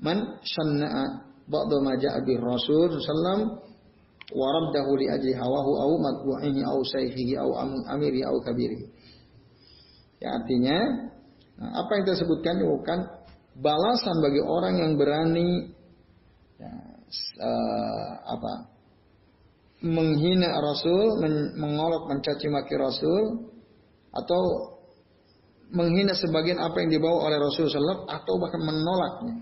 man 0.00 0.40
sanna'a 0.42 1.04
ba'da 1.46 1.76
ma 1.84 1.92
ja'a 1.96 2.20
bi 2.24 2.36
rasul 2.40 2.90
sallam 3.00 3.60
wa 4.30 4.46
raddahu 4.48 4.90
li 4.96 5.06
ajli 5.10 5.32
hawahu 5.34 5.70
au 5.76 5.92
matbu'ihi 6.00 6.60
au 6.64 6.80
sayfihi 6.84 7.34
au 7.36 7.50
amiri 7.90 8.24
au 8.24 8.38
kabiri. 8.40 8.86
Ya 10.20 10.36
artinya 10.36 10.78
nah, 11.56 11.84
apa 11.84 11.90
yang 12.00 12.04
tersebutkan 12.12 12.60
bukan 12.60 12.98
balasan 13.56 14.16
bagi 14.20 14.40
orang 14.40 14.74
yang 14.78 14.92
berani 14.94 15.74
ya, 16.60 16.72
uh, 17.40 18.10
apa 18.36 18.52
menghina 19.80 20.60
Rasul, 20.60 21.24
men 21.24 21.56
mengolok, 21.56 22.12
mencaci 22.12 22.52
maki 22.52 22.76
Rasul, 22.76 23.48
atau 24.12 24.42
menghina 25.72 26.12
sebagian 26.12 26.60
apa 26.60 26.84
yang 26.84 26.90
dibawa 26.92 27.32
oleh 27.32 27.38
Rasul 27.40 27.72
Sallallahu 27.72 28.04
atau 28.10 28.34
bahkan 28.36 28.60
menolaknya. 28.60 29.34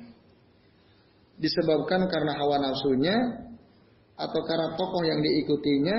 Disebabkan 1.39 2.11
karena 2.11 2.35
hawa 2.35 2.59
nafsunya, 2.59 3.15
atau 4.19 4.41
karena 4.43 4.75
tokoh 4.75 5.03
yang 5.07 5.23
diikutinya, 5.23 5.99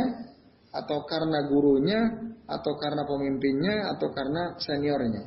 atau 0.76 1.08
karena 1.08 1.48
gurunya, 1.48 2.02
atau 2.44 2.76
karena 2.76 3.08
pemimpinnya, 3.08 3.96
atau 3.96 4.12
karena 4.12 4.60
seniornya. 4.60 5.24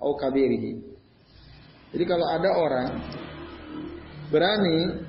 Au 0.00 0.16
kabirihi. 0.16 0.72
Jadi 1.94 2.04
kalau 2.10 2.26
ada 2.26 2.50
orang 2.50 2.90
berani 4.32 5.06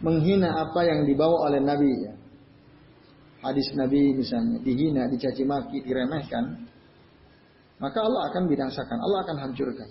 menghina 0.00 0.62
apa 0.64 0.80
yang 0.88 1.04
dibawa 1.04 1.52
oleh 1.52 1.60
Nabi 1.60 1.92
ya. 2.06 2.14
Hadis 3.42 3.74
Nabi 3.74 4.14
misalnya 4.14 4.62
dihina, 4.62 5.10
dicaci 5.10 5.42
maki, 5.42 5.82
diremehkan, 5.82 6.62
maka 7.82 7.98
Allah 7.98 8.30
akan 8.30 8.46
binasakan, 8.46 8.98
Allah 9.02 9.18
akan 9.26 9.36
hancurkan. 9.42 9.90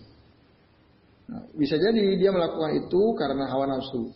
Bisa 1.56 1.80
jadi 1.80 2.20
dia 2.20 2.32
melakukan 2.36 2.76
itu 2.76 3.02
karena 3.16 3.48
hawa 3.48 3.72
nafsu, 3.72 4.12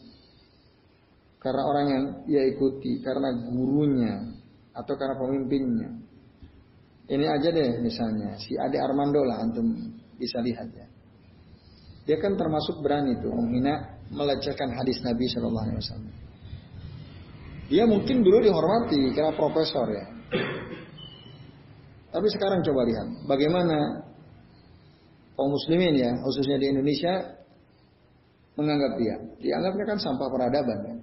karena 1.40 1.64
orang 1.64 1.86
yang 1.88 2.04
ia 2.28 2.44
ikuti, 2.52 3.00
karena 3.00 3.32
gurunya, 3.32 4.36
atau 4.76 4.94
karena 5.00 5.16
pemimpinnya. 5.16 5.90
Ini 7.06 7.26
aja 7.30 7.54
deh 7.54 7.80
misalnya, 7.80 8.36
si 8.42 8.58
Ade 8.60 8.82
Armando 8.82 9.24
lah 9.24 9.40
antum 9.46 9.64
bisa 10.20 10.44
lihat 10.44 10.68
ya. 10.76 10.88
Dia 12.06 12.18
kan 12.20 12.36
termasuk 12.36 12.84
berani 12.84 13.16
tuh 13.24 13.32
menghina, 13.32 14.02
melecehkan 14.12 14.76
hadis 14.76 15.00
Nabi 15.02 15.26
Shallallahu 15.32 15.66
Alaihi 15.70 15.80
Wasallam. 15.80 16.14
Dia 17.66 17.84
mungkin 17.90 18.22
dulu 18.22 18.46
dihormati 18.46 19.10
karena 19.16 19.34
profesor 19.34 19.90
ya. 19.90 20.06
Tapi 22.14 22.28
sekarang 22.30 22.62
coba 22.62 22.82
lihat 22.86 23.08
bagaimana 23.26 24.06
kaum 25.36 25.52
muslimin 25.52 25.94
ya, 26.00 26.12
khususnya 26.24 26.58
di 26.58 26.72
Indonesia 26.72 27.14
menganggap 28.56 28.92
dia. 28.98 29.16
Dianggapnya 29.44 29.86
kan 29.96 29.98
sampah 30.00 30.28
peradaban 30.32 30.80
ya. 30.88 30.96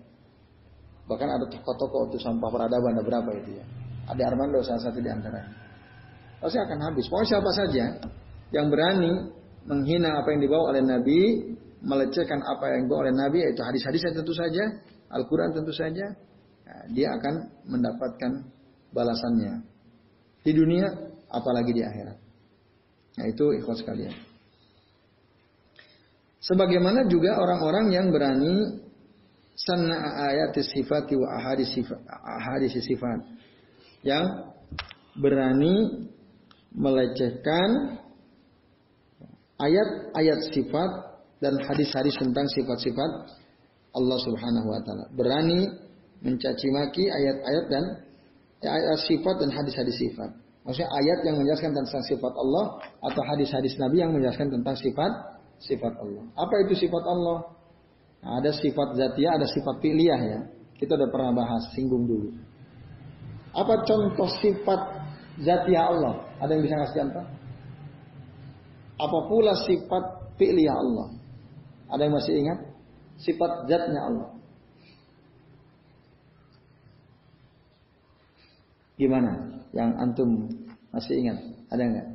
Bahkan 1.07 1.29
ada 1.29 1.45
tokoh-tokoh 1.53 2.13
itu 2.13 2.19
sampah 2.25 2.49
peradaban 2.49 2.97
ada 2.97 3.05
berapa 3.05 3.31
itu 3.37 3.61
ya. 3.61 3.65
Ada 4.09 4.33
Armando 4.33 4.65
salah 4.65 4.83
satu 4.83 4.99
di 4.99 5.11
antara. 5.13 5.45
Pasti 6.41 6.59
akan 6.59 6.79
habis. 6.91 7.07
Pokoknya 7.07 7.29
siapa 7.39 7.51
saja 7.55 7.85
yang 8.51 8.67
berani 8.67 9.31
menghina 9.69 10.19
apa 10.19 10.35
yang 10.35 10.41
dibawa 10.43 10.75
oleh 10.75 10.83
Nabi, 10.83 11.21
melecehkan 11.83 12.41
apa 12.43 12.67
yang 12.75 12.91
dibawa 12.91 13.07
oleh 13.07 13.15
Nabi, 13.15 13.39
yaitu 13.47 13.63
hadis-hadis 13.63 14.03
yang 14.11 14.15
tentu 14.19 14.35
saja, 14.35 14.65
Al-Quran 15.13 15.55
tentu 15.55 15.71
saja, 15.71 16.07
ya, 16.67 16.77
dia 16.91 17.09
akan 17.15 17.35
mendapatkan 17.69 18.33
balasannya. 18.91 19.63
Di 20.43 20.51
dunia, 20.51 20.91
apalagi 21.31 21.71
di 21.71 21.83
akhirat. 21.87 22.19
Nah 23.19 23.27
itu 23.29 23.45
ikhlas 23.57 23.85
sekalian. 23.85 24.15
Sebagaimana 26.43 27.07
juga 27.07 27.39
orang-orang 27.39 27.95
yang 27.95 28.11
berani 28.11 28.83
sanna 29.55 29.95
ayat 30.27 30.57
sifat 30.59 31.07
wa 31.15 31.29
ahadis 31.39 31.71
sifat, 31.71 31.99
ahadis 32.09 32.75
sifat 32.83 33.19
yang 34.03 34.51
berani 35.15 36.09
melecehkan 36.75 38.01
ayat-ayat 39.61 40.41
sifat 40.51 40.91
dan 41.39 41.55
hadis-hadis 41.63 42.17
tentang 42.19 42.51
sifat-sifat 42.51 43.11
Allah 43.93 44.19
Subhanahu 44.25 44.67
wa 44.67 44.81
taala. 44.83 45.07
Berani 45.15 45.69
mencaci 46.25 46.69
maki 46.75 47.07
ayat-ayat 47.07 47.65
dan 47.71 47.85
ayat 48.67 48.99
sifat 49.07 49.35
dan 49.43 49.51
hadis-hadis 49.55 49.95
sifat. 49.95 50.31
Maksudnya 50.63 50.91
ayat 50.95 51.19
yang 51.27 51.37
menjelaskan 51.43 51.75
tentang 51.75 52.05
sifat 52.07 52.33
Allah 52.39 52.65
atau 53.03 53.23
hadis-hadis 53.27 53.75
Nabi 53.83 53.99
yang 53.99 54.15
menjelaskan 54.15 54.47
tentang 54.47 54.79
sifat 54.79 55.13
sifat 55.59 55.95
Allah. 55.99 56.23
Apa 56.39 56.55
itu 56.67 56.87
sifat 56.87 57.03
Allah? 57.03 57.39
Nah, 58.23 58.39
ada 58.39 58.51
sifat 58.55 58.95
zatia, 58.95 59.35
ada 59.35 59.47
sifat 59.51 59.83
pilih 59.83 60.07
ya. 60.07 60.41
Kita 60.79 60.95
udah 60.95 61.11
pernah 61.11 61.35
bahas, 61.35 61.67
singgung 61.75 62.07
dulu. 62.07 62.31
Apa 63.51 63.83
contoh 63.83 64.31
sifat 64.39 64.81
zatia 65.43 65.83
Allah? 65.83 66.31
Ada 66.39 66.51
yang 66.55 66.63
bisa 66.63 66.75
ngasih 66.79 66.97
contoh? 67.07 67.27
Apa 69.03 69.19
pula 69.27 69.53
sifat 69.67 70.05
pilih 70.39 70.71
Allah? 70.71 71.09
Ada 71.91 72.03
yang 72.07 72.15
masih 72.15 72.33
ingat? 72.39 72.59
Sifat 73.19 73.67
zatnya 73.67 74.01
Allah. 74.07 74.31
Gimana? 79.03 79.59
Yang 79.75 79.91
antum 79.99 80.31
masih 80.95 81.19
ingat? 81.19 81.39
Ada 81.75 81.83
nggak? 81.83 82.09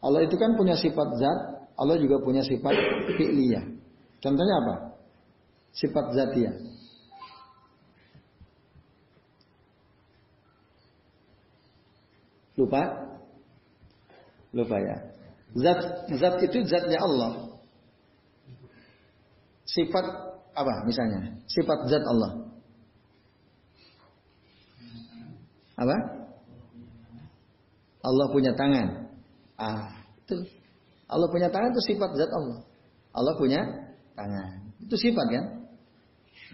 Allah 0.00 0.24
itu 0.24 0.36
kan 0.40 0.56
punya 0.56 0.72
sifat 0.72 1.20
zat, 1.20 1.40
Allah 1.76 2.00
juga 2.00 2.16
punya 2.24 2.40
sifat 2.40 2.72
fi'liyah. 3.20 3.64
Contohnya 4.24 4.54
apa? 4.64 4.74
Sifat 5.76 6.16
zatia. 6.16 6.56
Lupa? 12.56 12.82
Lupa 14.56 14.76
ya. 14.80 14.96
Zat 15.60 16.08
zat 16.16 16.40
itu 16.40 16.64
zatnya 16.64 17.04
Allah. 17.04 17.60
Sifat 19.68 20.06
apa 20.56 20.72
misalnya? 20.88 21.36
Sifat 21.44 21.84
zat 21.92 22.00
Allah. 22.08 22.45
Apa? 25.76 25.96
Allah 28.06 28.26
punya 28.32 28.52
tangan. 28.56 28.88
Ah, 29.60 29.92
itu. 30.24 30.36
Allah 31.06 31.28
punya 31.30 31.48
tangan 31.52 31.70
itu 31.70 31.82
sifat 31.94 32.10
zat 32.18 32.30
Allah. 32.32 32.58
Allah 33.14 33.34
punya 33.38 33.60
tangan. 34.16 34.72
Itu 34.82 34.96
sifat 34.98 35.26
kan? 35.32 35.44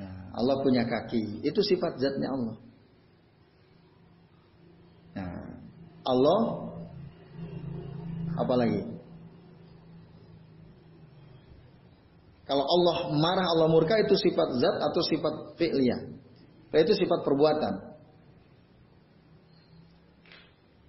Nah, 0.01 0.23
Allah 0.37 0.57
punya 0.65 0.83
kaki. 0.89 1.45
Itu 1.45 1.61
sifat 1.61 2.01
zatnya 2.01 2.29
Allah. 2.33 2.57
Nah, 5.13 5.45
Allah 6.09 6.41
apa 8.41 8.55
lagi? 8.57 8.83
Kalau 12.49 12.65
Allah 12.65 12.97
marah, 13.17 13.47
Allah 13.49 13.69
murka 13.71 13.97
itu 14.03 14.17
sifat 14.19 14.49
zat 14.61 14.77
atau 14.83 15.03
sifat 15.09 15.35
fi'liyah. 15.57 16.01
Itu 16.73 16.93
sifat 16.97 17.25
perbuatan. 17.25 17.92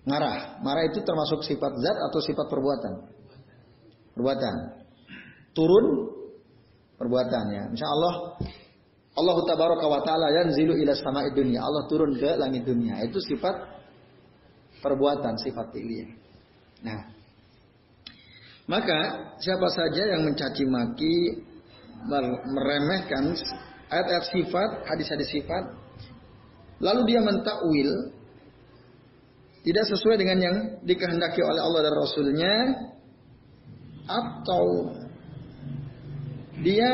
Marah. 0.03 0.59
Marah 0.59 0.83
itu 0.87 0.99
termasuk 0.99 1.47
sifat 1.47 1.71
zat 1.79 1.97
atau 2.11 2.19
sifat 2.19 2.45
perbuatan? 2.51 2.93
Perbuatan. 4.13 4.55
Turun 5.55 5.85
perbuatan 6.99 7.43
ya. 7.51 7.63
Misal 7.71 7.87
Allah 7.87 8.15
Allah 9.13 9.35
tabaraka 9.45 9.85
wa 9.85 10.01
taala 10.01 10.27
yanzilu 10.43 10.73
ila 10.75 10.91
sama'i 10.97 11.31
dunia. 11.31 11.63
Allah 11.63 11.85
turun 11.87 12.17
ke 12.17 12.35
langit 12.35 12.65
dunia. 12.67 12.99
Itu 13.05 13.21
sifat 13.23 13.55
perbuatan 14.83 15.39
sifat 15.39 15.71
fi'liyah. 15.71 16.09
Nah, 16.83 16.99
maka 18.67 18.99
siapa 19.39 19.67
saja 19.71 20.03
yang 20.15 20.27
mencaci 20.27 20.63
maki, 20.67 21.15
meremehkan 22.51 23.35
ayat-ayat 23.87 24.25
sifat, 24.31 24.69
hadis-hadis 24.87 25.29
sifat, 25.31 25.63
lalu 26.83 27.01
dia 27.11 27.19
mentakwil 27.23 27.89
tidak 29.63 29.85
sesuai 29.87 30.19
dengan 30.19 30.37
yang 30.43 30.55
dikehendaki 30.83 31.39
oleh 31.39 31.61
Allah 31.63 31.81
dan 31.87 31.93
Rasulnya, 31.95 32.55
atau 34.03 34.91
dia 36.59 36.91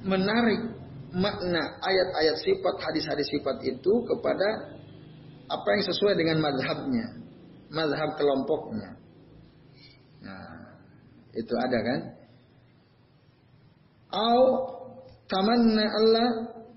menarik 0.00 0.72
makna 1.12 1.62
ayat-ayat 1.84 2.36
sifat, 2.40 2.74
hadis-hadis 2.80 3.28
sifat 3.28 3.60
itu 3.68 3.92
kepada 4.08 4.80
apa 5.50 5.68
yang 5.76 5.84
sesuai 5.84 6.14
dengan 6.16 6.40
mazhabnya, 6.40 7.06
mazhab 7.68 8.16
kelompoknya. 8.16 8.96
Nah, 10.24 10.80
itu 11.36 11.54
ada 11.60 11.78
kan? 11.84 12.00
Au 14.10 14.42
tamanna 15.28 15.84
Allah 15.86 16.28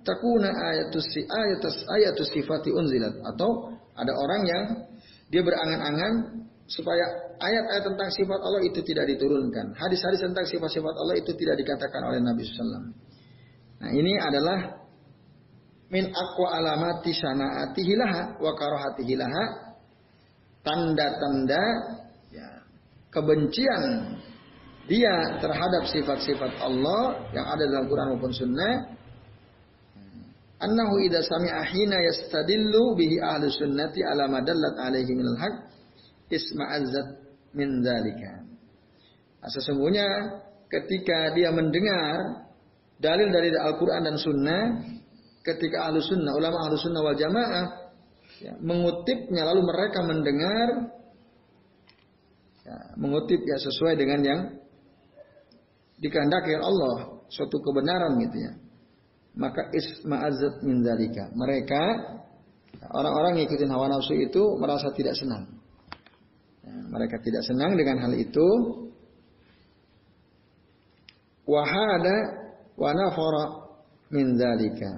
takuna 0.04 0.52
ayatus 0.52 1.08
ayatus 1.18 1.76
ayatus 1.88 2.30
sifati 2.36 2.70
unzilat 2.70 3.16
atau 3.34 3.74
ada 3.94 4.12
orang 4.14 4.42
yang 4.46 4.64
dia 5.30 5.42
berangan-angan 5.42 6.14
supaya 6.70 7.06
ayat-ayat 7.38 7.84
tentang 7.84 8.10
sifat 8.10 8.40
Allah 8.40 8.62
itu 8.66 8.80
tidak 8.82 9.06
diturunkan. 9.14 9.76
Hadis-hadis 9.78 10.22
tentang 10.24 10.46
sifat-sifat 10.48 10.94
Allah 10.96 11.16
itu 11.20 11.32
tidak 11.36 11.60
dikatakan 11.60 12.02
oleh 12.08 12.20
Nabi 12.24 12.42
SAW. 12.46 12.90
Nah 13.84 13.92
ini 13.92 14.16
adalah 14.16 14.60
min 15.92 16.10
akwa 16.10 16.48
alamati 16.58 17.12
sana'atihilaha 17.14 18.42
wa 18.42 18.52
karohatihilaha 18.58 19.44
tanda-tanda 20.64 21.64
ya, 22.32 22.50
kebencian 23.12 24.18
dia 24.88 25.40
terhadap 25.40 25.88
sifat-sifat 25.88 26.60
Allah 26.60 27.30
yang 27.36 27.46
ada 27.48 27.64
dalam 27.68 27.86
Quran 27.88 28.08
maupun 28.16 28.34
Sunnah 28.34 28.96
annahu 30.64 31.04
idza 31.04 31.22
sami'a 31.28 31.62
hina 31.68 31.98
yastadillu 32.00 32.96
bihi 32.96 33.20
ahlu 33.20 33.52
sunnati 33.52 34.02
ala 34.02 34.32
madallat 34.32 34.80
alaihi 34.80 35.12
minal 35.12 35.38
haq 35.38 35.56
isma'azzat 36.32 37.08
min 37.54 37.84
dzalika. 37.84 38.42
Nah, 39.44 39.50
sesungguhnya 39.52 40.08
ketika 40.72 41.36
dia 41.36 41.52
mendengar 41.52 42.48
dalil 42.98 43.28
dari 43.30 43.52
Al-Quran 43.52 44.08
dan 44.08 44.16
Sunnah, 44.16 44.64
ketika 45.44 45.92
ahlu 45.92 46.00
sunnah, 46.00 46.34
ulama 46.34 46.64
ahlu 46.66 46.80
sunnah 46.80 47.04
wal 47.04 47.20
jamaah 47.20 47.92
ya, 48.40 48.56
mengutipnya 48.64 49.44
lalu 49.44 49.68
mereka 49.68 50.00
mendengar 50.02 50.68
ya, 52.64 52.76
mengutip 52.96 53.44
ya 53.44 53.60
sesuai 53.60 54.00
dengan 54.00 54.20
yang 54.24 54.42
dikehendaki 56.00 56.56
Allah 56.56 57.22
suatu 57.28 57.60
kebenaran 57.60 58.16
gitu 58.24 58.38
ya 58.40 58.52
maka 59.34 59.70
isma'azat 59.74 60.62
min 60.62 60.86
zalika. 60.86 61.34
Mereka 61.34 61.84
orang-orang 62.94 63.42
yang 63.42 63.46
ikutin 63.50 63.70
hawa 63.74 63.90
nafsu 63.90 64.14
itu 64.14 64.42
merasa 64.62 64.94
tidak 64.94 65.18
senang. 65.18 65.50
Ya, 66.62 66.74
mereka 66.90 67.18
tidak 67.26 67.42
senang 67.46 67.74
dengan 67.74 67.98
hal 67.98 68.14
itu. 68.14 68.48
Wahada 71.44 72.18
wa 72.78 72.90
nafara 72.94 73.46
min 74.14 74.38
zalika. 74.38 74.92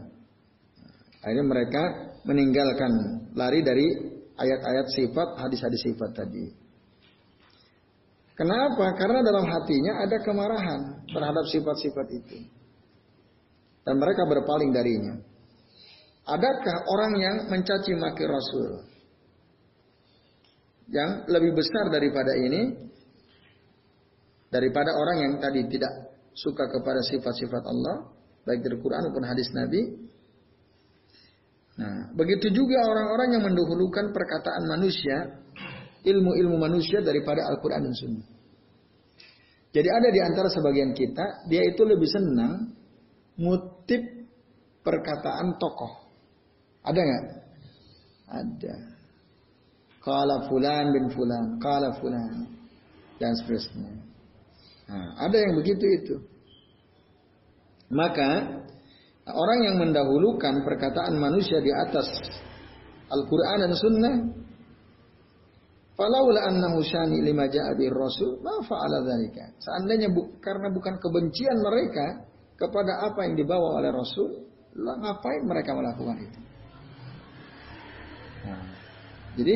Akhirnya 1.25 1.45
mereka 1.47 1.83
meninggalkan 2.27 2.91
lari 3.33 3.65
dari 3.65 3.87
ayat-ayat 4.35 4.87
sifat, 4.93 5.27
hadis-hadis 5.41 5.81
sifat 5.81 6.11
tadi. 6.13 6.53
Kenapa? 8.35 8.93
Karena 8.99 9.23
dalam 9.23 9.47
hatinya 9.47 10.05
ada 10.05 10.19
kemarahan 10.21 11.07
terhadap 11.07 11.45
sifat-sifat 11.49 12.07
itu 12.11 12.37
dan 13.85 13.95
mereka 14.01 14.25
berpaling 14.25 14.73
darinya. 14.73 15.15
Adakah 16.25 16.77
orang 16.89 17.13
yang 17.21 17.35
mencaci 17.53 17.93
maki 17.93 18.25
Rasul 18.25 18.81
yang 20.89 21.29
lebih 21.29 21.53
besar 21.53 21.93
daripada 21.93 22.33
ini 22.33 22.73
daripada 24.49 24.89
orang 24.97 25.17
yang 25.21 25.33
tadi 25.37 25.69
tidak 25.69 26.17
suka 26.33 26.65
kepada 26.65 27.01
sifat-sifat 27.05 27.63
Allah 27.65 28.09
baik 28.41 28.65
dari 28.65 28.77
Quran 28.81 29.05
maupun 29.05 29.25
hadis 29.25 29.53
Nabi? 29.53 29.81
Nah, 31.75 32.09
begitu 32.15 32.49
juga 32.55 32.87
orang-orang 32.87 33.35
yang 33.35 33.43
mendahulukan 33.43 34.15
perkataan 34.15 34.63
manusia, 34.65 35.43
ilmu-ilmu 36.07 36.55
manusia 36.57 37.03
daripada 37.03 37.45
Al-Quran 37.51 37.85
dan 37.85 37.93
Sunnah. 37.93 38.27
Jadi 39.75 39.89
ada 39.91 40.07
di 40.07 40.23
antara 40.23 40.47
sebagian 40.47 40.95
kita, 40.95 41.45
dia 41.51 41.59
itu 41.67 41.83
lebih 41.83 42.07
senang 42.07 42.71
ngutip 43.39 44.03
perkataan 44.83 45.57
tokoh. 45.59 45.93
Ada 46.85 46.99
nggak? 47.01 47.23
Ada. 48.29 48.75
Kala 50.05 50.45
fulan 50.45 50.93
bin 50.93 51.05
fulan, 51.09 51.57
kala 51.57 51.97
fulan, 51.97 52.45
dan 53.17 53.33
seterusnya. 53.41 53.89
Nah, 54.85 55.09
ada 55.25 55.33
yang 55.33 55.57
begitu 55.57 55.85
itu. 55.97 56.15
Maka 57.89 58.61
orang 59.25 59.59
yang 59.65 59.75
mendahulukan 59.81 60.61
perkataan 60.61 61.17
manusia 61.17 61.57
di 61.57 61.73
atas 61.73 62.05
Al-Quran 63.09 63.57
dan 63.65 63.73
Sunnah, 63.73 64.15
Falaula 65.95 66.51
annahu 66.51 66.83
syani 66.83 67.23
lima 67.23 67.47
ja'a 67.47 67.71
rasul, 67.87 68.43
ma 68.43 68.59
fa'ala. 68.67 68.99
Seandainya 69.63 70.11
bu, 70.11 70.27
karena 70.43 70.67
bukan 70.67 70.99
kebencian 70.99 71.55
mereka 71.63 72.34
kepada 72.55 73.11
apa 73.11 73.27
yang 73.27 73.35
dibawa 73.35 73.79
oleh 73.83 73.91
Rasul, 73.91 74.47
lah 74.75 74.95
ngapain 74.99 75.43
mereka 75.43 75.71
melakukan 75.75 76.17
itu? 76.19 76.39
Nah, 78.45 78.63
jadi 79.35 79.55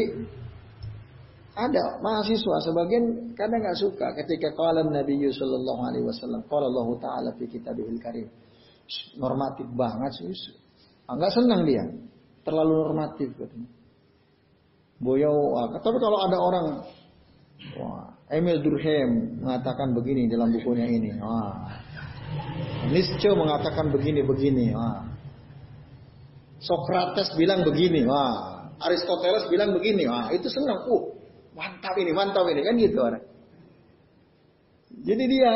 ada 1.60 2.00
mahasiswa 2.00 2.56
sebagian 2.64 3.36
kadang 3.36 3.60
nggak 3.60 3.80
suka 3.80 4.16
ketika 4.24 4.56
kalau 4.56 4.88
Nabi 4.88 5.20
Sallallahu 5.28 5.82
Alaihi 5.84 6.06
Wasallam, 6.08 6.42
kalau 6.48 6.72
Allah 6.72 6.88
Taala 7.04 7.30
fi 7.36 7.46
Kitabihil 7.52 8.00
Karim, 8.00 8.28
normatif 9.20 9.68
banget 9.76 10.12
sih, 10.16 10.56
nggak 11.08 11.32
senang 11.36 11.68
dia, 11.68 11.84
terlalu 12.48 12.74
normatif 12.88 13.36
katanya. 13.36 13.70
Boyo, 15.00 15.56
tapi 15.80 15.96
kalau 15.96 16.20
ada 16.28 16.38
orang, 16.44 16.66
wah, 17.80 18.12
Emil 18.28 18.60
Durkheim 18.60 19.40
mengatakan 19.40 19.96
begini 19.96 20.28
dalam 20.28 20.52
bukunya 20.52 20.92
ini, 20.92 21.16
wah, 21.24 21.72
Nietzsche 22.90 23.30
mengatakan 23.36 23.94
begini-begini. 23.94 24.74
Wah. 24.74 25.06
Socrates 26.60 27.36
bilang 27.38 27.62
begini. 27.62 28.04
Wah. 28.08 28.72
Aristoteles 28.80 29.46
bilang 29.52 29.76
begini. 29.76 30.10
Wah, 30.10 30.32
itu 30.34 30.50
senang. 30.50 30.88
Uh, 30.90 31.14
mantap 31.54 31.94
ini, 32.00 32.12
mantap 32.16 32.48
ini. 32.50 32.62
Kan 32.66 32.76
gitu 32.80 32.98
orang. 33.00 33.24
Jadi 34.90 35.24
dia 35.30 35.54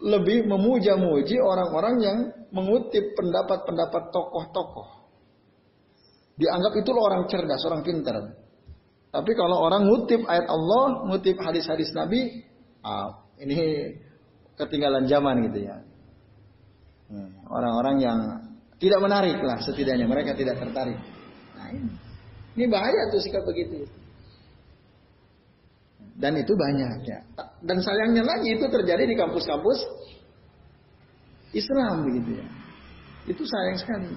lebih 0.00 0.48
memuja-muji 0.48 1.36
orang-orang 1.38 1.94
yang 2.00 2.18
mengutip 2.56 3.12
pendapat-pendapat 3.14 4.02
tokoh-tokoh. 4.10 4.88
Dianggap 6.40 6.72
itu 6.72 6.90
orang 6.96 7.28
cerdas, 7.28 7.60
orang 7.68 7.84
pintar. 7.84 8.16
Tapi 9.10 9.32
kalau 9.36 9.60
orang 9.60 9.84
ngutip 9.84 10.24
ayat 10.24 10.48
Allah, 10.48 11.04
ngutip 11.04 11.36
hadis-hadis 11.36 11.92
Nabi, 11.92 12.46
ah, 12.80 13.28
ini 13.36 13.92
ketinggalan 14.60 15.08
zaman 15.08 15.48
gitu 15.48 15.58
ya. 15.64 15.76
Hmm. 17.10 17.30
Orang-orang 17.50 17.96
yang 17.98 18.18
tidak 18.80 19.00
menarik 19.02 19.38
lah 19.42 19.60
setidaknya 19.60 20.06
mereka 20.08 20.32
tidak 20.32 20.56
tertarik. 20.60 20.96
Nah 21.56 21.68
ini, 21.72 21.92
ini 22.56 22.64
bahaya 22.70 23.12
tuh 23.12 23.20
sikap 23.20 23.44
begitu. 23.44 23.84
Dan 26.20 26.36
itu 26.36 26.52
banyak 26.52 27.00
ya. 27.08 27.20
Dan 27.64 27.80
sayangnya 27.80 28.24
lagi 28.24 28.56
itu 28.56 28.66
terjadi 28.68 29.08
di 29.08 29.16
kampus-kampus 29.16 29.78
Islam 31.56 32.04
begitu 32.04 32.40
ya. 32.40 32.46
Itu 33.28 33.42
sayang 33.44 33.78
sekali. 33.80 34.12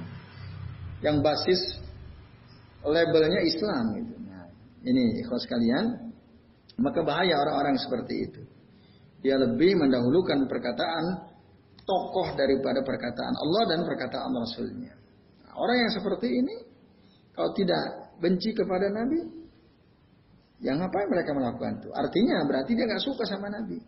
Yang 1.03 1.17
basis 1.23 1.61
labelnya 2.83 3.41
Islam 3.47 3.83
gitu. 3.99 4.13
Nah, 4.27 4.47
ini 4.83 5.23
ikhlas 5.23 5.47
kalian, 5.47 6.11
maka 6.79 6.99
bahaya 7.03 7.39
orang-orang 7.39 7.79
seperti 7.79 8.15
itu. 8.27 8.41
Dia 9.23 9.39
lebih 9.39 9.79
mendahulukan 9.79 10.45
perkataan 10.51 11.31
tokoh 11.87 12.35
daripada 12.35 12.83
perkataan 12.83 13.33
Allah 13.33 13.63
dan 13.71 13.79
perkataan 13.87 14.31
Rasulnya. 14.35 14.93
Nah, 15.47 15.53
orang 15.55 15.77
yang 15.87 15.91
seperti 15.95 16.27
ini, 16.27 16.55
kalau 17.31 17.55
tidak 17.55 18.13
benci 18.19 18.51
kepada 18.51 18.91
Nabi, 18.91 19.19
yang 20.63 20.79
ngapain 20.79 21.07
mereka 21.11 21.31
melakukan 21.35 21.83
itu? 21.83 21.89
Artinya 21.91 22.43
berarti 22.47 22.71
dia 22.75 22.85
nggak 22.87 23.03
suka 23.03 23.23
sama 23.27 23.51
Nabi. 23.51 23.79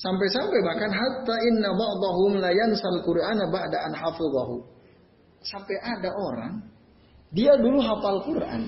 Sampai-sampai 0.00 0.58
bahkan 0.64 0.90
hatta 0.90 1.36
inna 1.46 1.70
ba'dahum 1.76 2.40
la 2.40 2.50
yansal 2.50 3.04
Qur'ana 3.04 3.48
ba'da 3.52 3.78
an 3.86 3.92
hafidhahu. 3.92 4.64
Sampai 5.44 5.76
ada 5.78 6.10
orang 6.12 6.72
dia 7.32 7.56
dulu 7.56 7.80
hafal 7.80 8.20
Quran. 8.28 8.62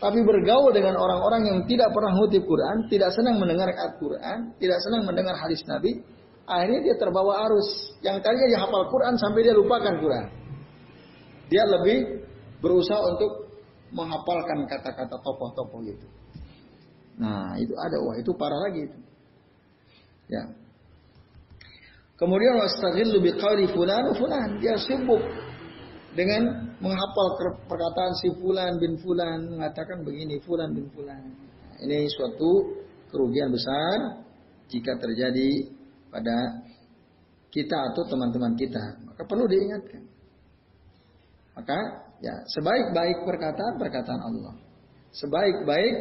Tapi 0.00 0.24
bergaul 0.24 0.72
dengan 0.72 0.96
orang-orang 0.96 1.44
yang 1.44 1.58
tidak 1.68 1.92
pernah 1.92 2.16
ngutip 2.16 2.40
Quran, 2.48 2.88
tidak 2.88 3.12
senang 3.12 3.36
mendengar 3.36 3.68
Al-Quran, 3.68 4.56
tidak 4.56 4.80
senang 4.80 5.04
mendengar 5.04 5.36
hadis 5.36 5.60
Nabi, 5.68 6.00
akhirnya 6.48 6.80
dia 6.80 6.96
terbawa 6.96 7.44
arus. 7.44 7.68
Yang 8.00 8.24
tadinya 8.24 8.48
dia 8.48 8.60
hafal 8.64 8.88
Quran 8.88 9.20
sampai 9.20 9.40
dia 9.44 9.52
lupakan 9.52 9.94
Quran. 10.00 10.26
Dia 11.52 11.68
lebih 11.68 12.24
berusaha 12.64 12.96
untuk 13.12 13.52
menghafalkan 13.92 14.64
kata-kata 14.64 15.20
tokoh-tokoh 15.20 15.84
itu. 15.84 16.08
Nah, 17.20 17.52
itu 17.60 17.76
ada 17.76 18.00
wah 18.00 18.16
itu 18.16 18.32
parah 18.32 18.60
lagi 18.64 18.88
itu. 18.88 18.98
Ya. 20.32 20.48
Kemudian 22.16 22.56
wastaghillu 22.56 23.20
biqauli 23.20 23.68
fulan 23.76 24.16
fulan, 24.16 24.56
dia 24.64 24.80
sibuk 24.80 25.20
dengan 26.10 26.74
menghafal 26.82 27.38
perkataan 27.70 28.12
si 28.18 28.34
fulan 28.42 28.82
bin 28.82 28.98
fulan 28.98 29.46
mengatakan 29.46 30.02
begini 30.02 30.42
fulan 30.42 30.74
bin 30.74 30.90
fulan. 30.90 31.22
Ini 31.80 32.10
suatu 32.10 32.82
kerugian 33.14 33.54
besar 33.54 34.26
jika 34.70 34.98
terjadi 34.98 35.70
pada 36.10 36.66
kita 37.50 37.94
atau 37.94 38.06
teman-teman 38.06 38.54
kita, 38.54 39.02
maka 39.06 39.22
perlu 39.26 39.46
diingatkan. 39.46 40.02
Maka 41.54 41.78
ya 42.22 42.34
sebaik-baik 42.58 43.26
perkataan 43.26 43.74
perkataan 43.78 44.20
Allah. 44.22 44.54
Sebaik-baik 45.10 45.94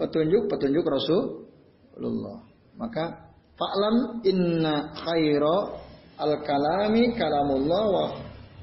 petunjuk 0.00 0.48
petunjuk 0.48 0.84
Rasulullah. 0.84 2.40
Maka 2.80 3.28
fa'lam 3.60 4.24
inna 4.24 4.96
khaira 4.96 5.56
al-kalami 6.16 7.12
kalamullah 7.12 7.84
wa 7.92 8.04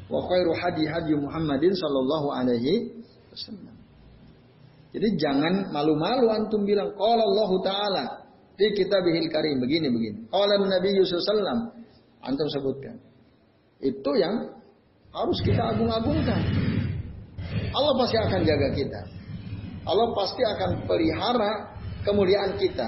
wa 0.09 0.19
khairu 0.25 0.51
hadi 0.57 0.83
hadi 0.89 1.13
Muhammadin 1.13 1.73
sallallahu 1.77 2.27
alaihi 2.33 2.91
wasallam. 3.29 3.75
Jadi 4.89 5.07
jangan 5.21 5.69
malu-malu 5.69 6.33
antum 6.33 6.65
bilang 6.65 6.97
qala 6.97 7.21
Allah 7.21 7.51
taala 7.61 8.05
di 8.57 8.73
kitabihil 8.73 9.29
karim 9.29 9.61
begini 9.61 9.87
begini. 9.93 10.19
Qala 10.33 10.57
Nabi 10.57 10.89
Yusuf 10.97 11.21
sallam 11.29 11.69
antum 12.25 12.49
sebutkan. 12.49 12.97
Itu 13.79 14.11
yang 14.17 14.49
harus 15.13 15.39
kita 15.45 15.77
agung-agungkan. 15.77 16.41
Allah 17.69 17.93
pasti 18.01 18.17
akan 18.17 18.41
jaga 18.43 18.69
kita. 18.73 19.01
Allah 19.85 20.07
pasti 20.17 20.41
akan 20.43 20.85
pelihara 20.89 21.51
kemuliaan 22.03 22.57
kita 22.57 22.85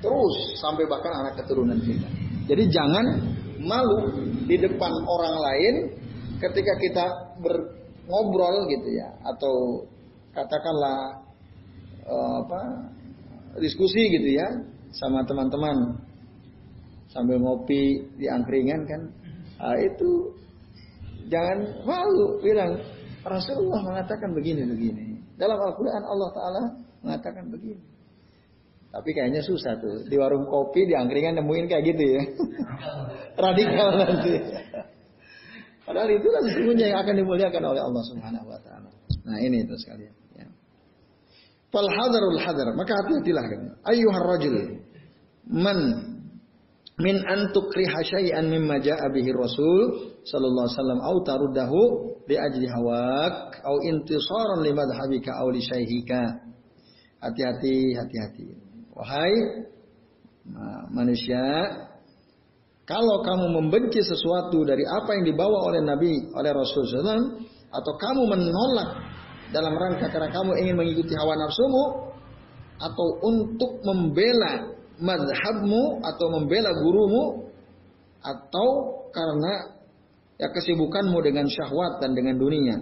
terus 0.00 0.34
sampai 0.58 0.88
bahkan 0.88 1.12
anak 1.12 1.44
keturunan 1.44 1.76
kita. 1.82 2.08
Jadi 2.48 2.64
jangan 2.72 3.06
malu 3.60 4.26
di 4.48 4.56
depan 4.56 4.90
orang 5.04 5.36
lain 5.38 5.74
ketika 6.40 6.72
kita 6.80 7.06
berngobrol 7.38 8.66
gitu 8.72 8.88
ya 8.96 9.08
atau 9.22 9.84
katakanlah 10.32 11.20
uh, 12.08 12.34
apa 12.42 12.62
diskusi 13.60 14.08
gitu 14.08 14.40
ya 14.40 14.48
sama 14.96 15.22
teman-teman 15.28 16.00
sambil 17.12 17.38
ngopi 17.38 18.08
di 18.16 18.26
angkringan 18.26 18.88
kan 18.88 19.02
uh, 19.60 19.76
itu 19.78 20.40
Jangan 21.30 21.86
malu 21.86 22.42
bilang 22.42 22.82
Rasulullah 23.22 23.80
mengatakan 23.86 24.34
begini 24.34 24.66
begini. 24.66 25.04
Dalam 25.38 25.56
Al-Quran 25.62 26.02
Allah 26.02 26.30
Taala 26.34 26.62
mengatakan 27.06 27.46
begini. 27.48 27.80
Tapi 28.90 29.14
kayaknya 29.14 29.38
susah 29.46 29.78
tuh 29.78 30.02
di 30.10 30.18
warung 30.18 30.50
kopi 30.50 30.90
di 30.90 30.98
angkringan 30.98 31.38
nemuin 31.38 31.66
kayak 31.70 31.84
gitu 31.94 32.02
ya. 32.18 32.22
Radikal 33.46 33.88
nanti. 33.94 34.34
Padahal 35.90 36.06
itulah 36.14 36.40
sesungguhnya 36.46 36.86
yang 36.94 37.02
akan 37.02 37.14
dimuliakan 37.18 37.62
oleh 37.66 37.82
Allah 37.82 38.02
Subhanahu 38.06 38.46
wa 38.46 38.58
taala. 38.62 38.86
Nah, 39.26 39.42
ini 39.42 39.66
itu 39.66 39.74
sekalian 39.74 40.14
ya. 40.38 40.46
Fal 41.74 41.90
hadarul 41.90 42.38
hadar, 42.38 42.78
maka 42.78 42.94
hati-hatilah 42.94 43.42
kan. 43.42 43.60
Ayyuhar 43.90 44.38
rajul 44.38 44.86
man 45.50 45.78
min 46.94 47.18
antukriha 47.26 48.06
syai'an 48.06 48.46
mimma 48.46 48.78
ja'a 48.78 49.10
bihi 49.10 49.34
Rasul 49.34 50.14
sallallahu 50.22 50.70
alaihi 50.70 50.78
wasallam 50.78 51.00
au 51.02 51.16
taruddahu 51.26 51.80
li 52.30 52.38
ajli 52.38 52.70
hawak 52.70 53.58
au 53.66 53.82
intisaran 53.82 54.62
li 54.62 54.70
madhhabika 54.70 55.42
au 55.42 55.50
li 55.50 55.58
syaihika. 55.58 56.22
Hati-hati, 57.18 57.98
hati-hati. 57.98 58.46
Wahai 58.94 59.66
manusia, 60.94 61.42
kalau 62.90 63.22
kamu 63.22 63.46
membenci 63.54 64.02
sesuatu 64.02 64.66
dari 64.66 64.82
apa 64.82 65.14
yang 65.14 65.30
dibawa 65.30 65.70
oleh 65.70 65.78
Nabi, 65.78 66.26
oleh 66.34 66.50
Rasul 66.50 66.90
SAW, 66.90 67.38
atau 67.70 67.92
kamu 67.94 68.26
menolak 68.26 68.90
dalam 69.54 69.78
rangka 69.78 70.10
karena 70.10 70.26
kamu 70.34 70.58
ingin 70.58 70.74
mengikuti 70.74 71.14
hawa 71.14 71.38
nafsumu, 71.38 72.10
atau 72.82 73.06
untuk 73.22 73.78
membela 73.86 74.74
madhabmu 74.98 76.02
atau 76.02 76.26
membela 76.34 76.74
gurumu 76.76 77.48
atau 78.20 78.68
karena 79.14 79.80
ya 80.36 80.48
kesibukanmu 80.50 81.18
dengan 81.22 81.46
syahwat 81.46 82.02
dan 82.02 82.12
dengan 82.18 82.36
dunia. 82.42 82.76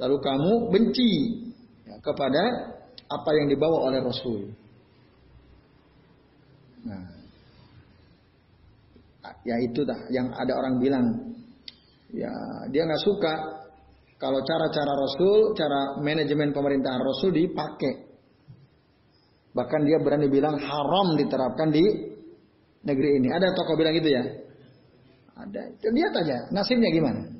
Lalu 0.00 0.16
kamu 0.24 0.52
benci 0.72 1.12
ya, 1.84 2.00
kepada 2.00 2.42
apa 3.12 3.30
yang 3.36 3.46
dibawa 3.52 3.92
oleh 3.92 4.00
Rasul. 4.02 4.50
Nah, 6.86 7.15
ya 9.44 9.56
itu 9.62 9.82
dah 9.82 9.98
yang 10.12 10.30
ada 10.34 10.52
orang 10.56 10.78
bilang 10.78 11.06
ya 12.12 12.32
dia 12.70 12.82
nggak 12.86 13.02
suka 13.02 13.34
kalau 14.16 14.40
cara-cara 14.40 14.96
Rasul, 14.96 15.52
cara 15.52 16.00
manajemen 16.00 16.56
pemerintahan 16.56 17.04
Rasul 17.04 17.36
dipakai 17.36 18.06
Bahkan 19.56 19.80
dia 19.88 19.96
berani 20.04 20.28
bilang 20.28 20.60
haram 20.60 21.16
diterapkan 21.16 21.72
di 21.72 21.80
negeri 22.84 23.24
ini. 23.24 23.32
Ada 23.32 23.56
tokoh 23.56 23.72
bilang 23.80 23.96
gitu 23.96 24.12
ya? 24.12 24.20
Ada. 25.32 25.80
Lihat 25.80 26.12
aja 26.12 26.36
nasibnya 26.52 26.92
gimana. 26.92 27.32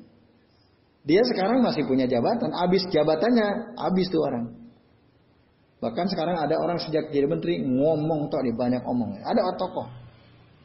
Dia 1.05 1.21
sekarang 1.29 1.61
masih 1.61 1.85
punya 1.85 2.09
jabatan. 2.09 2.49
Habis 2.57 2.89
jabatannya, 2.89 3.77
habis 3.77 4.09
tuh 4.09 4.25
orang. 4.25 4.49
Bahkan 5.77 6.05
sekarang 6.09 6.41
ada 6.41 6.57
orang 6.57 6.81
sejak 6.81 7.13
jadi 7.13 7.29
menteri 7.29 7.61
ngomong 7.61 8.33
tok 8.33 8.41
di 8.41 8.51
banyak 8.57 8.81
omong. 8.81 9.21
Ada 9.21 9.53
tokoh 9.53 9.85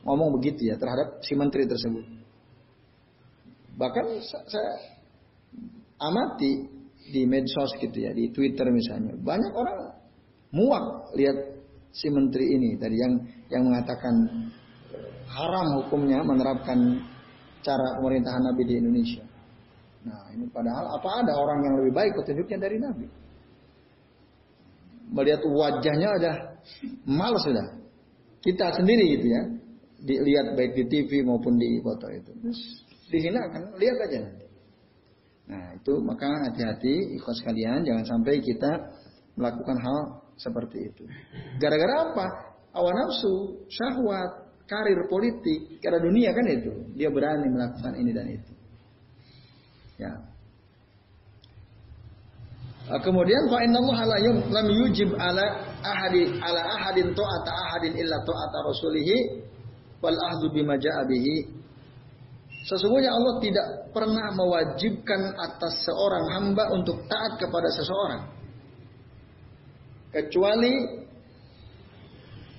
ngomong 0.02 0.34
begitu 0.38 0.70
ya 0.70 0.76
terhadap 0.78 1.22
si 1.22 1.32
menteri 1.38 1.66
tersebut. 1.66 2.04
Bahkan 3.78 4.06
saya 4.26 4.72
amati 6.02 6.68
di 7.12 7.22
medsos 7.26 7.74
gitu 7.78 7.94
ya, 7.94 8.10
di 8.14 8.30
Twitter 8.30 8.68
misalnya. 8.70 9.14
Banyak 9.18 9.52
orang 9.54 9.78
muak 10.52 11.14
lihat 11.16 11.36
si 11.92 12.08
menteri 12.08 12.56
ini 12.56 12.76
tadi 12.76 12.96
yang 12.96 13.14
yang 13.52 13.62
mengatakan 13.68 14.14
haram 15.28 15.66
hukumnya 15.80 16.20
menerapkan 16.24 17.00
cara 17.62 17.96
pemerintahan 18.00 18.42
Nabi 18.42 18.62
di 18.68 18.74
Indonesia. 18.80 19.24
Nah 20.02 20.34
ini 20.34 20.50
padahal 20.50 20.98
apa 20.98 21.08
ada 21.22 21.32
orang 21.38 21.58
yang 21.62 21.74
lebih 21.78 21.92
baik 21.94 22.12
petunjuknya 22.18 22.58
dari 22.58 22.76
Nabi? 22.82 23.06
Melihat 25.12 25.42
wajahnya 25.44 26.08
ada 26.18 26.32
malas 27.04 27.44
sudah. 27.44 27.68
Kita 28.42 28.74
sendiri 28.74 29.04
gitu 29.20 29.26
ya. 29.30 29.42
Dilihat 30.02 30.58
baik 30.58 30.74
di 30.74 30.84
TV 30.90 31.22
maupun 31.22 31.54
di 31.54 31.78
foto 31.78 32.10
itu. 32.10 32.30
Terus 32.42 32.60
dihinakan, 33.12 33.78
lihat 33.78 33.96
aja 34.02 34.18
nanti. 34.26 34.46
Nah 35.46 35.64
itu 35.78 35.92
maka 36.02 36.26
hati-hati 36.48 37.18
ikhlas 37.18 37.38
kalian 37.44 37.86
jangan 37.86 38.04
sampai 38.06 38.42
kita 38.42 38.70
melakukan 39.38 39.78
hal 39.78 39.98
seperti 40.38 40.90
itu. 40.90 41.04
Gara-gara 41.62 42.10
apa? 42.10 42.26
Awan 42.72 42.96
nafsu, 42.96 43.62
syahwat, 43.68 44.48
karir 44.64 44.96
politik, 45.12 45.78
karena 45.84 46.00
dunia 46.00 46.30
kan 46.32 46.46
itu. 46.48 46.72
Dia 46.96 47.12
berani 47.12 47.46
melakukan 47.52 47.92
ini 48.00 48.10
dan 48.16 48.26
itu. 48.32 48.52
Ya. 50.00 50.12
Ah, 52.90 52.98
kemudian 52.98 53.46
fa 53.46 53.62
inna 53.62 53.78
Allah 53.78 54.18
lam 54.50 54.66
yujib 54.66 55.14
ala 55.14 55.44
ahadi 55.86 56.34
ala 56.42 56.60
ahadin 56.66 57.14
ta'ata 57.14 57.50
ahadin 57.54 57.94
illa 57.94 58.18
ta'ata 58.26 58.58
rasulih 58.66 59.08
wal 60.02 60.18
ahdu 60.18 60.50
bima 60.50 60.74
ja'a. 60.76 61.06
Sesungguhnya 62.62 63.10
Allah 63.10 63.42
tidak 63.42 63.66
pernah 63.90 64.30
mewajibkan 64.34 65.34
atas 65.34 65.82
seorang 65.82 66.24
hamba 66.30 66.70
untuk 66.74 67.06
taat 67.10 67.38
kepada 67.38 67.70
seseorang 67.74 68.42
kecuali 70.12 70.74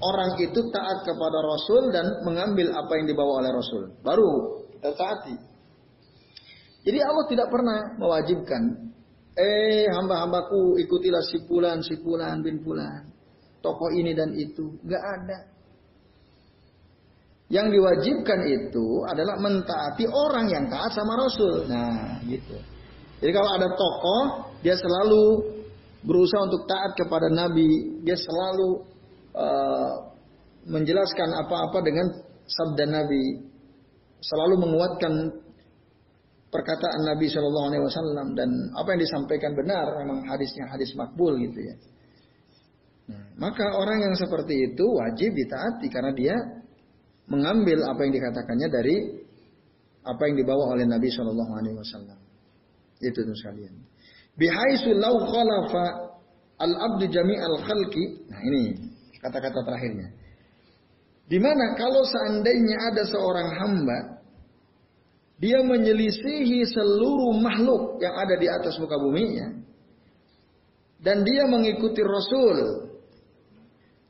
orang 0.02 0.32
itu 0.42 0.60
taat 0.74 1.06
kepada 1.06 1.38
Rasul 1.40 1.94
dan 1.94 2.26
mengambil 2.26 2.74
apa 2.74 2.92
yang 2.98 3.06
dibawa 3.08 3.40
oleh 3.46 3.52
Rasul. 3.54 3.84
Baru 4.02 4.60
taati. 4.82 5.38
Jadi 6.84 7.00
Allah 7.00 7.26
tidak 7.32 7.48
pernah 7.48 7.96
mewajibkan, 7.96 8.92
eh 9.40 9.88
hamba-hambaku 9.88 10.76
ikutilah 10.84 11.24
si 11.24 11.48
pulan, 11.48 11.80
si 11.80 11.96
pulan 12.04 12.44
bin 12.44 12.60
pulan. 12.60 13.08
Tokoh 13.64 13.96
ini 13.96 14.12
dan 14.12 14.36
itu. 14.36 14.76
Gak 14.84 15.00
ada. 15.00 15.53
Yang 17.52 17.68
diwajibkan 17.76 18.40
itu 18.50 19.04
adalah 19.06 19.36
mentaati 19.38 20.08
orang 20.08 20.48
yang 20.50 20.66
taat 20.72 20.96
sama 20.96 21.20
Rasul. 21.20 21.68
Nah 21.68 22.24
gitu. 22.24 22.58
Jadi 23.24 23.32
kalau 23.32 23.50
ada 23.56 23.68
tokoh, 23.72 24.22
dia 24.60 24.76
selalu 24.76 25.24
berusaha 26.04 26.44
untuk 26.44 26.68
taat 26.68 26.92
kepada 27.00 27.32
Nabi, 27.32 28.04
dia 28.04 28.20
selalu 28.20 28.84
uh, 29.32 30.12
menjelaskan 30.68 31.32
apa-apa 31.32 31.80
dengan 31.84 32.08
sabda 32.44 32.84
Nabi, 32.84 33.48
selalu 34.20 34.56
menguatkan 34.68 35.14
perkataan 36.52 37.02
Nabi 37.08 37.26
Shallallahu 37.32 37.68
Alaihi 37.74 37.84
Wasallam 37.88 38.28
dan 38.38 38.50
apa 38.78 38.94
yang 38.94 39.02
disampaikan 39.02 39.52
benar, 39.58 39.88
memang 40.04 40.28
hadisnya 40.28 40.70
hadis 40.70 40.94
makbul 40.94 41.34
gitu 41.40 41.60
ya. 41.60 41.76
Nah, 43.04 43.24
maka 43.40 43.74
orang 43.76 44.00
yang 44.04 44.16
seperti 44.16 44.72
itu 44.72 44.86
wajib 44.86 45.32
ditaati 45.34 45.88
karena 45.92 46.12
dia 46.12 46.36
mengambil 47.28 47.88
apa 47.88 48.00
yang 48.04 48.14
dikatakannya 48.14 48.68
dari 48.68 48.98
apa 50.04 50.22
yang 50.28 50.36
dibawa 50.36 50.76
oleh 50.76 50.84
Nabi 50.84 51.08
Shallallahu 51.08 51.52
Alaihi 51.56 51.76
Wasallam. 51.80 52.20
Itu 53.00 53.24
tuh 53.24 53.36
sekalian. 53.36 53.74
Bihaisu 54.36 54.96
lau 55.00 55.24
khalafa 55.24 55.86
al 56.60 56.74
abdu 56.92 57.08
jami 57.08 57.40
al 57.40 57.58
khalqi. 57.64 58.28
Nah 58.28 58.42
ini 58.44 58.64
kata-kata 59.24 59.64
terakhirnya. 59.64 60.12
Di 61.24 61.40
mana 61.40 61.80
kalau 61.80 62.04
seandainya 62.04 62.92
ada 62.92 63.04
seorang 63.08 63.50
hamba 63.56 64.00
dia 65.40 65.60
menyelisihi 65.64 66.68
seluruh 66.72 67.36
makhluk 67.40 68.00
yang 68.00 68.16
ada 68.16 68.36
di 68.40 68.48
atas 68.48 68.80
muka 68.80 68.96
bumi 68.96 69.26
ya, 69.40 69.50
dan 71.04 71.28
dia 71.28 71.44
mengikuti 71.52 72.00
Rasul 72.00 72.83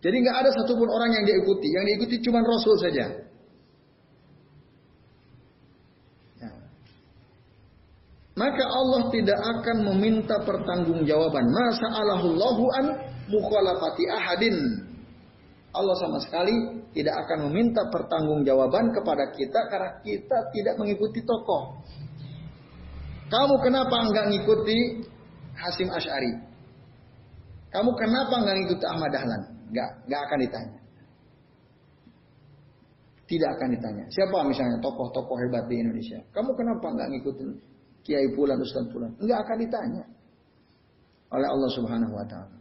jadi 0.03 0.15
nggak 0.19 0.37
ada 0.43 0.49
satupun 0.51 0.91
orang 0.91 1.15
yang 1.15 1.23
diikuti, 1.23 1.71
yang 1.71 1.87
diikuti 1.87 2.19
cuma 2.27 2.43
Rasul 2.43 2.75
saja. 2.75 3.07
Ya. 6.43 6.51
Maka 8.35 8.63
Allah 8.67 9.07
tidak 9.15 9.39
akan 9.39 9.77
meminta 9.95 10.43
pertanggungjawaban. 10.43 11.47
Masa 11.47 11.87
Allahullahu 11.87 12.63
an 12.75 12.85
mukhalafati 13.31 14.03
ahadin. 14.11 14.57
Allah 15.71 15.95
sama 15.95 16.19
sekali 16.19 16.83
tidak 16.91 17.23
akan 17.23 17.47
meminta 17.47 17.87
pertanggungjawaban 17.87 18.91
kepada 18.91 19.31
kita 19.31 19.71
karena 19.71 19.89
kita 20.03 20.37
tidak 20.51 20.75
mengikuti 20.83 21.23
tokoh. 21.23 21.79
Kamu 23.31 23.55
kenapa 23.63 24.03
enggak 24.03 24.35
ngikuti 24.35 25.07
Hasim 25.55 25.87
Ash'ari? 25.87 26.43
Kamu 27.71 27.95
kenapa 27.95 28.35
enggak 28.43 28.55
ngikuti 28.59 28.83
Ahmad 28.83 29.09
Dahlan? 29.15 29.62
Nggak, 29.73 29.89
nggak 30.05 30.21
akan 30.29 30.37
ditanya. 30.45 30.79
Tidak 33.25 33.49
akan 33.49 33.67
ditanya. 33.73 34.03
Siapa 34.13 34.37
misalnya 34.45 34.77
tokoh-tokoh 34.77 35.37
hebat 35.41 35.65
di 35.65 35.81
Indonesia? 35.81 36.21
Kamu 36.29 36.53
kenapa 36.53 36.85
nggak 36.93 37.09
ngikutin 37.17 37.49
Kiai 38.05 38.29
Pulan, 38.37 38.61
Ustaz 38.61 38.85
Pulan? 38.93 39.09
Nggak 39.17 39.39
akan 39.41 39.57
ditanya 39.57 40.03
oleh 41.33 41.47
Allah 41.49 41.69
Subhanahu 41.73 42.13
Wa 42.13 42.25
Taala. 42.29 42.57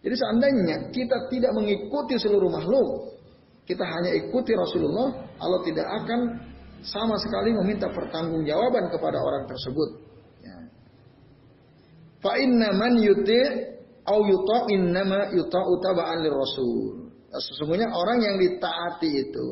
Jadi 0.00 0.14
seandainya 0.16 0.76
kita 0.94 1.28
tidak 1.28 1.52
mengikuti 1.52 2.16
seluruh 2.16 2.48
makhluk, 2.48 3.18
kita 3.68 3.84
hanya 3.84 4.16
ikuti 4.16 4.56
Rasulullah, 4.56 5.12
Allah 5.36 5.60
tidak 5.66 5.84
akan 5.84 6.20
sama 6.80 7.18
sekali 7.20 7.52
meminta 7.52 7.90
pertanggungjawaban 7.90 8.88
kepada 8.88 9.18
orang 9.18 9.44
tersebut. 9.50 9.90
Ya. 10.40 10.56
Fa 12.22 12.32
inna 12.38 12.72
man 12.72 12.96
yuti 13.02 13.42
au 14.08 14.24
yuta'in 14.24 14.90
nama 14.90 15.28
yuta'u 15.30 15.72
taba'an 15.84 16.24
rasul. 16.32 17.12
Nah, 17.28 17.40
sesungguhnya 17.44 17.92
orang 17.92 18.24
yang 18.24 18.36
ditaati 18.40 19.10
itu 19.28 19.46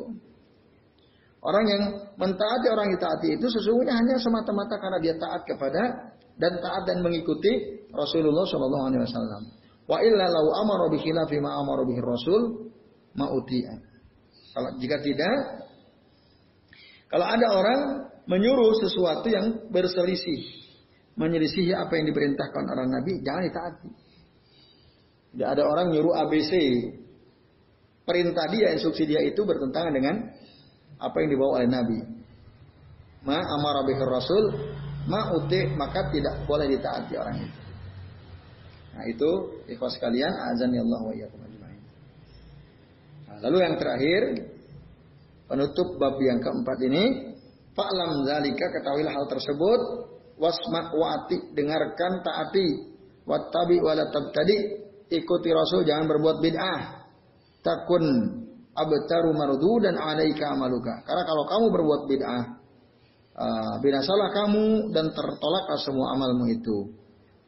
orang 1.45 1.65
yang 1.69 1.83
mentaati 2.17 2.67
orang 2.73 2.91
yang 2.91 2.97
ditaati 2.99 3.29
itu 3.37 3.47
sesungguhnya 3.47 3.95
hanya 3.95 4.17
semata-mata 4.19 4.81
karena 4.81 4.99
dia 4.99 5.15
taat 5.21 5.45
kepada 5.45 5.83
dan 6.41 6.53
taat 6.59 6.83
dan 6.89 7.05
mengikuti 7.05 7.85
Rasulullah 7.93 8.45
Shallallahu 8.49 8.85
alaihi 8.93 9.03
wasallam. 9.05 9.43
Wa 9.87 10.03
illa 10.03 10.27
lau 10.27 10.51
amara 10.57 10.91
bi 10.91 10.99
khilafi 10.99 11.39
ma 11.39 11.61
amara 11.61 11.87
bihi 11.87 12.01
Rasul 12.03 12.73
ma'uti'a. 13.15 13.75
Kalau 14.57 14.71
jika 14.81 14.97
tidak 15.05 15.37
kalau 17.07 17.27
ada 17.29 17.47
orang 17.55 17.81
menyuruh 18.27 18.75
sesuatu 18.83 19.31
yang 19.31 19.71
berselisih, 19.71 20.43
menyelisihi 21.15 21.71
apa 21.71 21.95
yang 21.95 22.11
diperintahkan 22.11 22.65
orang 22.67 22.89
Nabi, 22.91 23.23
jangan 23.23 23.43
ditaati. 23.47 24.06
Tidak 25.37 25.45
ada 25.53 25.69
orang 25.69 25.93
nyuruh 25.93 26.17
ABC. 26.17 26.57
Perintah 28.09 28.49
dia, 28.49 28.73
instruksi 28.73 29.05
dia 29.05 29.21
itu 29.21 29.45
bertentangan 29.45 29.93
dengan 29.93 30.17
apa 30.97 31.17
yang 31.21 31.29
dibawa 31.29 31.61
oleh 31.61 31.69
Nabi. 31.69 31.99
Ma 33.29 33.37
amara 33.37 33.85
rasul, 33.85 34.57
ma 35.05 35.37
uti, 35.37 35.77
maka 35.77 36.09
tidak 36.09 36.49
boleh 36.49 36.73
ditaati 36.73 37.15
orang 37.21 37.37
itu. 37.45 37.61
Nah 38.97 39.05
itu 39.05 39.31
ikhwas 39.69 40.01
sekalian, 40.01 40.33
azan 40.57 40.73
ya 40.73 40.81
Allah 40.81 41.01
wa 41.05 41.15
Nah, 43.27 43.37
lalu 43.45 43.59
yang 43.61 43.77
terakhir, 43.77 44.23
penutup 45.53 46.01
bab 46.01 46.17
yang 46.17 46.41
keempat 46.41 46.79
ini, 46.81 47.05
Fa'lam 47.77 48.25
zalika 48.25 48.73
ketahuilah 48.73 49.13
hal 49.13 49.29
tersebut, 49.29 49.81
wasma 50.41 50.97
wa'ati, 50.97 51.53
dengarkan 51.53 52.25
taati, 52.25 52.97
wattabi 53.29 53.77
wala 53.85 54.09
tabtadi, 54.09 54.86
ikuti 55.11 55.49
Rasul, 55.55 55.87
jangan 55.87 56.07
berbuat 56.11 56.39
bid'ah. 56.43 56.81
Takun 57.63 58.05
abtaru 58.77 59.31
marudu 59.35 59.83
dan 59.83 59.99
alaika 59.99 60.53
amaluka. 60.53 61.03
Karena 61.03 61.23
kalau 61.27 61.45
kamu 61.49 61.67
berbuat 61.73 62.03
bid'ah, 62.07 62.43
uh, 63.35 63.75
binasalah 63.83 64.29
kamu 64.35 64.93
dan 64.95 65.11
tertolaklah 65.11 65.81
semua 65.83 66.15
amalmu 66.15 66.47
itu. 66.53 66.95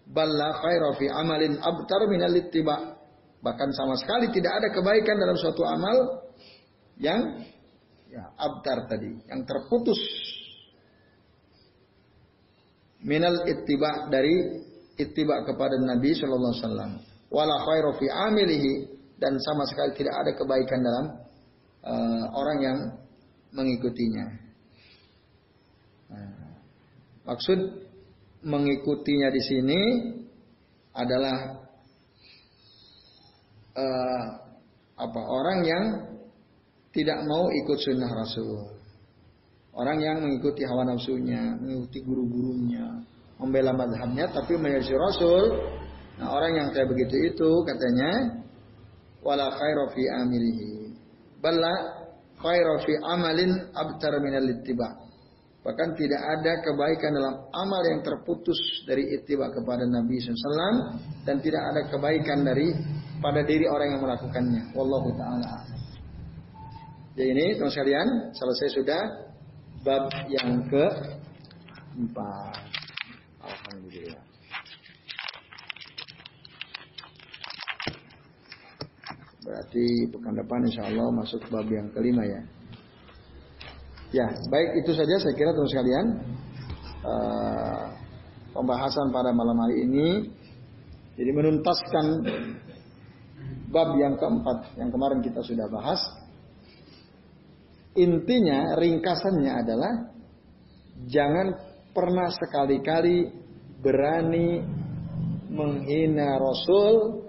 Balla 0.09 0.57
khaira 0.65 0.97
fi 0.97 1.07
amalin 1.13 1.61
abtar 1.61 2.03
minal 2.09 2.35
ittiba. 2.35 2.97
Bahkan 3.39 3.69
sama 3.71 3.95
sekali 3.95 4.35
tidak 4.35 4.51
ada 4.59 4.69
kebaikan 4.75 5.15
dalam 5.15 5.37
suatu 5.39 5.63
amal 5.63 6.27
yang 6.99 7.47
ya, 8.11 8.35
abtar 8.35 8.91
tadi, 8.91 9.15
yang 9.31 9.47
terputus 9.47 10.01
minal 12.99 13.47
ittiba 13.47 14.11
dari 14.11 14.59
ittiba 14.99 15.47
kepada 15.47 15.79
Nabi 15.79 16.19
Shallallahu 16.19 16.51
Alaihi 16.51 16.65
Wasallam 16.67 16.93
wala 17.29 17.57
khairu 17.65 17.97
fi 18.01 18.07
amilihi 18.09 18.75
dan 19.21 19.37
sama 19.43 19.67
sekali 19.69 19.93
tidak 19.99 20.15
ada 20.15 20.31
kebaikan 20.33 20.81
dalam 20.81 21.05
uh, 21.85 22.25
orang 22.33 22.59
yang 22.63 22.79
mengikutinya. 23.53 24.27
Nah, 26.09 26.33
maksud 27.29 27.59
mengikutinya 28.47 29.29
di 29.29 29.43
sini 29.43 29.81
adalah 30.95 31.69
uh, 33.77 34.23
apa 34.99 35.21
orang 35.21 35.59
yang 35.67 35.85
tidak 36.91 37.23
mau 37.29 37.53
ikut 37.53 37.79
sunnah 37.79 38.11
Rasul. 38.11 38.75
Orang 39.79 40.03
yang 40.03 40.19
mengikuti 40.19 40.67
hawa 40.67 40.83
nafsunya, 40.91 41.55
mengikuti 41.55 42.03
guru-gurunya, 42.03 42.99
membela 43.39 43.71
madhabnya, 43.71 44.27
tapi 44.35 44.59
menyelisih 44.59 44.99
Rasul, 44.99 45.43
Nah 46.19 46.29
orang 46.35 46.53
yang 46.59 46.69
kayak 46.75 46.91
begitu 46.91 47.31
itu 47.31 47.51
katanya 47.63 48.43
wala 49.23 49.55
khairu 49.55 49.85
fi 49.95 50.03
amilihi. 50.11 50.71
Balla 51.39 51.75
khairu 52.43 52.75
fi 52.83 52.93
amalin 53.07 53.71
abtar 53.75 54.19
minal 54.19 54.51
ittiba. 54.51 55.09
Bahkan 55.63 55.89
tidak 55.99 56.23
ada 56.23 56.53
kebaikan 56.65 57.11
dalam 57.13 57.35
amal 57.53 57.83
yang 57.85 58.01
terputus 58.01 58.59
dari 58.87 59.05
ittiba 59.15 59.51
kepada 59.51 59.85
Nabi 59.85 60.17
SAW 60.23 60.97
dan 61.27 61.43
tidak 61.43 61.61
ada 61.61 61.81
kebaikan 61.93 62.47
dari 62.47 62.73
pada 63.19 63.43
diri 63.43 63.67
orang 63.67 63.99
yang 63.99 64.03
melakukannya. 64.03 64.63
Wallahu 64.73 65.11
taala. 65.19 65.67
Jadi 67.19 67.35
ini 67.35 67.47
teman 67.59 67.71
sekalian 67.75 68.09
selesai 68.31 68.69
sudah 68.79 69.03
bab 69.83 70.07
yang 70.31 70.63
ke 70.71 70.87
empat. 71.99 72.63
Alhamdulillah. 73.43 74.28
Berarti 79.49 80.13
pekan 80.13 80.37
depan 80.37 80.61
insya 80.69 80.93
Allah 80.93 81.09
masuk 81.09 81.41
bab 81.49 81.65
yang 81.73 81.89
kelima 81.97 82.21
ya. 82.21 82.45
Ya, 84.13 84.29
baik 84.29 84.85
itu 84.85 84.93
saja 84.93 85.17
saya 85.17 85.33
kira 85.33 85.57
terus 85.57 85.73
sekalian. 85.73 86.07
Uh, 87.01 87.89
pembahasan 88.53 89.09
pada 89.09 89.33
malam 89.33 89.57
hari 89.57 89.89
ini. 89.89 90.09
Jadi 91.17 91.31
menuntaskan 91.33 92.07
bab 93.73 93.97
yang 93.97 94.21
keempat 94.21 94.77
yang 94.77 94.93
kemarin 94.93 95.25
kita 95.25 95.41
sudah 95.41 95.65
bahas. 95.73 96.01
Intinya, 97.97 98.77
ringkasannya 98.77 99.53
adalah 99.65 100.13
jangan 101.09 101.57
pernah 101.97 102.29
sekali-kali 102.37 103.33
berani 103.81 104.61
menghina 105.49 106.37
Rasul 106.37 107.28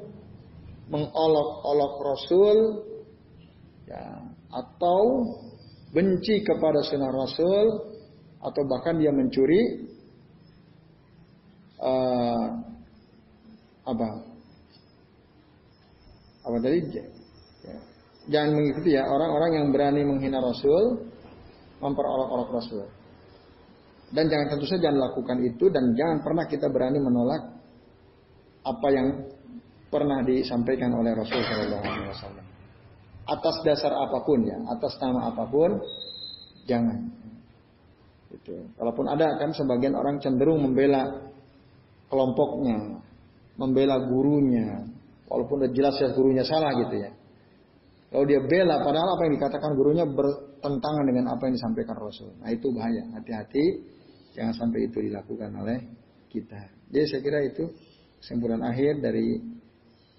mengolok-olok 0.90 1.94
Rasul 2.02 2.58
ya, 3.86 4.06
atau 4.50 5.02
benci 5.94 6.42
kepada 6.42 6.82
sunnah 6.86 7.14
Rasul 7.14 7.66
atau 8.40 8.62
bahkan 8.66 8.98
dia 8.98 9.14
mencuri 9.14 9.86
uh, 11.82 12.48
apa? 13.86 14.10
Apa 16.46 16.58
tadi? 16.62 16.80
Ya. 17.66 17.78
Jangan 18.30 18.50
mengikuti 18.58 18.94
ya 18.94 19.10
orang-orang 19.10 19.52
yang 19.58 19.68
berani 19.74 20.02
menghina 20.06 20.38
Rasul, 20.42 21.10
memperolok-olok 21.82 22.50
Rasul. 22.54 22.86
Dan 24.10 24.26
jangan 24.26 24.58
tentu 24.58 24.66
saja 24.66 24.90
jangan 24.90 25.06
lakukan 25.06 25.38
itu 25.46 25.70
dan 25.70 25.94
jangan 25.94 26.18
pernah 26.26 26.46
kita 26.50 26.66
berani 26.66 26.98
menolak 26.98 27.44
apa 28.66 28.88
yang 28.90 29.08
pernah 29.90 30.22
disampaikan 30.22 30.94
oleh 30.94 31.18
Rasul 31.18 31.42
Shallallahu 31.42 31.86
Alaihi 31.86 32.10
Wasallam. 32.14 32.46
Atas 33.30 33.56
dasar 33.62 33.94
apa 33.94 34.26
pun 34.26 34.42
ya, 34.42 34.58
atas 34.70 34.94
nama 35.02 35.30
apa 35.30 35.44
pun, 35.50 35.78
jangan. 36.66 37.10
Itu. 38.30 38.70
Walaupun 38.78 39.06
ada 39.10 39.38
kan 39.38 39.54
sebagian 39.54 39.94
orang 39.98 40.22
cenderung 40.22 40.62
membela 40.62 41.30
kelompoknya, 42.10 43.02
membela 43.58 44.02
gurunya, 44.06 44.86
walaupun 45.30 45.66
udah 45.66 45.72
jelas 45.74 45.98
ya 46.02 46.10
gurunya 46.14 46.46
salah 46.46 46.74
gitu 46.78 46.96
ya. 47.06 47.12
Kalau 48.10 48.26
dia 48.26 48.42
bela, 48.42 48.82
padahal 48.82 49.14
apa 49.14 49.22
yang 49.30 49.34
dikatakan 49.38 49.72
gurunya 49.78 50.06
bertentangan 50.10 51.06
dengan 51.06 51.26
apa 51.30 51.46
yang 51.46 51.54
disampaikan 51.62 51.94
Rasul. 51.94 52.34
Nah 52.42 52.50
itu 52.50 52.74
bahaya. 52.74 53.06
Hati-hati, 53.14 53.66
jangan 54.34 54.54
sampai 54.58 54.90
itu 54.90 54.98
dilakukan 54.98 55.54
oleh 55.54 55.78
kita. 56.34 56.58
Jadi 56.90 57.06
saya 57.06 57.22
kira 57.22 57.40
itu 57.46 57.70
kesimpulan 58.18 58.66
akhir 58.66 58.98
dari 59.06 59.38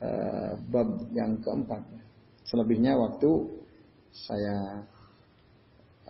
uh, 0.00 0.52
bab 0.68 0.88
yang 1.12 1.38
keempat. 1.40 1.82
Selebihnya 2.44 2.96
waktu 2.96 3.30
saya 4.10 4.82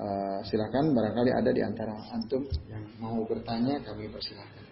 uh, 0.01 0.41
silakan 0.47 0.97
barangkali 0.97 1.30
ada 1.34 1.51
di 1.53 1.61
antara 1.61 1.93
antum 2.14 2.47
yang 2.70 2.84
mau 3.03 3.20
bertanya 3.26 3.82
kami 3.84 4.09
persilahkan. 4.09 4.64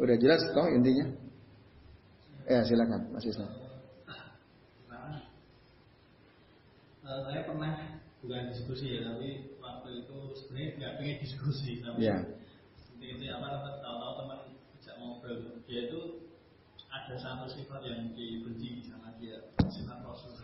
Udah 0.00 0.16
jelas 0.16 0.40
toh 0.56 0.64
intinya? 0.72 1.06
Ya 2.48 2.64
silakan 2.64 3.12
Mas 3.12 3.22
Islam. 3.28 3.52
Uh, 7.04 7.20
saya 7.26 7.42
pernah 7.44 8.00
bukan 8.24 8.48
diskusi 8.48 8.96
ya 8.96 9.12
tapi 9.12 9.54
waktu 9.60 9.88
itu 10.04 10.18
sebenarnya 10.36 10.68
nggak 10.78 10.92
pengen 11.00 11.16
diskusi 11.20 11.72
tapi 11.84 12.06
ya. 12.06 12.16
Itu 13.00 13.24
apa 13.32 13.80
tahu-tahu 13.80 14.12
teman 14.20 14.40
ajak 14.76 14.94
ngobrol 15.00 15.38
dia 15.64 15.80
itu 15.88 16.00
ada 16.92 17.14
satu 17.16 17.48
sifat 17.48 17.80
yang 17.86 18.12
dibenci 18.12 18.84
sama 18.84 19.16
dia 19.16 19.50
sifat 19.72 20.04
Rasul 20.04 20.36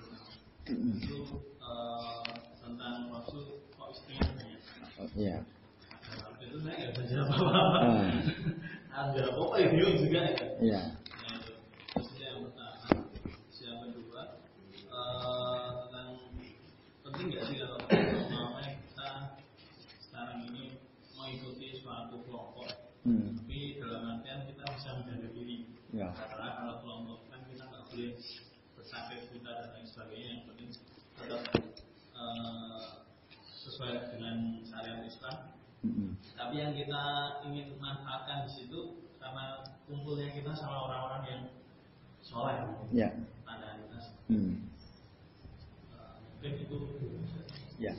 itu 0.67 1.19
uh, 1.63 2.25
tentang 2.59 3.13
Rasul 3.13 3.63
kok 3.77 3.89
istrinya 3.95 4.27
banyak. 4.35 4.61
Oh, 4.99 5.07
iya. 5.15 5.39
Nah, 6.11 6.43
itu 6.43 6.57
saya 6.59 6.75
nggak 6.75 6.91
bisa 6.97 7.05
jawab 7.15 7.31
apa-apa. 7.39 7.79
Hmm 7.87 8.67
ada 8.97 9.29
apa 9.29 9.61
ya 9.61 9.69
bingung 9.77 9.97
juga 10.01 10.21
ya 10.25 10.33
iya 10.65 10.81
yang 13.61 13.79
kedua 13.85 14.23
uh, 14.89 15.85
tentang 15.85 16.09
penting 17.05 17.27
nggak 17.29 17.45
sih 17.45 17.57
kalau 17.61 17.77
namanya 18.33 18.73
kita 18.81 19.09
sekarang 20.01 20.49
ini 20.49 20.81
mengikuti 21.13 21.76
suatu 21.87 22.19
kelompok 22.27 22.67
hmm. 23.07 23.39
tapi 23.39 23.79
dalam 23.79 24.19
artian 24.19 24.43
kita 24.51 24.65
bisa 24.75 24.91
menjaga 24.99 25.29
diri 25.31 25.71
ya. 25.95 26.11
karena 26.11 26.51
kalau 26.59 26.75
kelompok 26.83 27.19
kan 27.31 27.41
kita 27.47 27.63
nggak 27.63 27.85
boleh 27.87 28.13
bersakit 28.75 29.21
kita 29.31 29.51
dan 29.55 29.69
lain 29.71 29.87
sebagainya 29.87 30.29
yang 30.35 30.45
penting 30.51 30.71
tetap 31.15 31.43
uh, 32.19 33.07
sesuai 33.63 34.11
dengan 34.19 34.67
syariat 34.67 35.07
Islam 35.07 35.55
tapi 36.35 36.55
yang 36.59 36.75
kita 36.75 37.03
ingin 37.47 37.79
manfaatkan 37.79 38.51
di 38.51 38.51
situ 38.51 38.81
karena 39.23 39.63
kumpulnya 39.87 40.35
kita 40.35 40.51
sama 40.55 40.91
orang-orang 40.91 41.23
yang 41.31 41.43
soleh. 42.23 42.59
Ya. 42.91 43.09
Pada 43.47 43.79
kita. 43.79 43.99
Hmm. 44.31 44.67
Uh, 45.95 46.15
mungkin 46.35 46.53
itu. 46.67 46.79
Ya. 47.79 47.95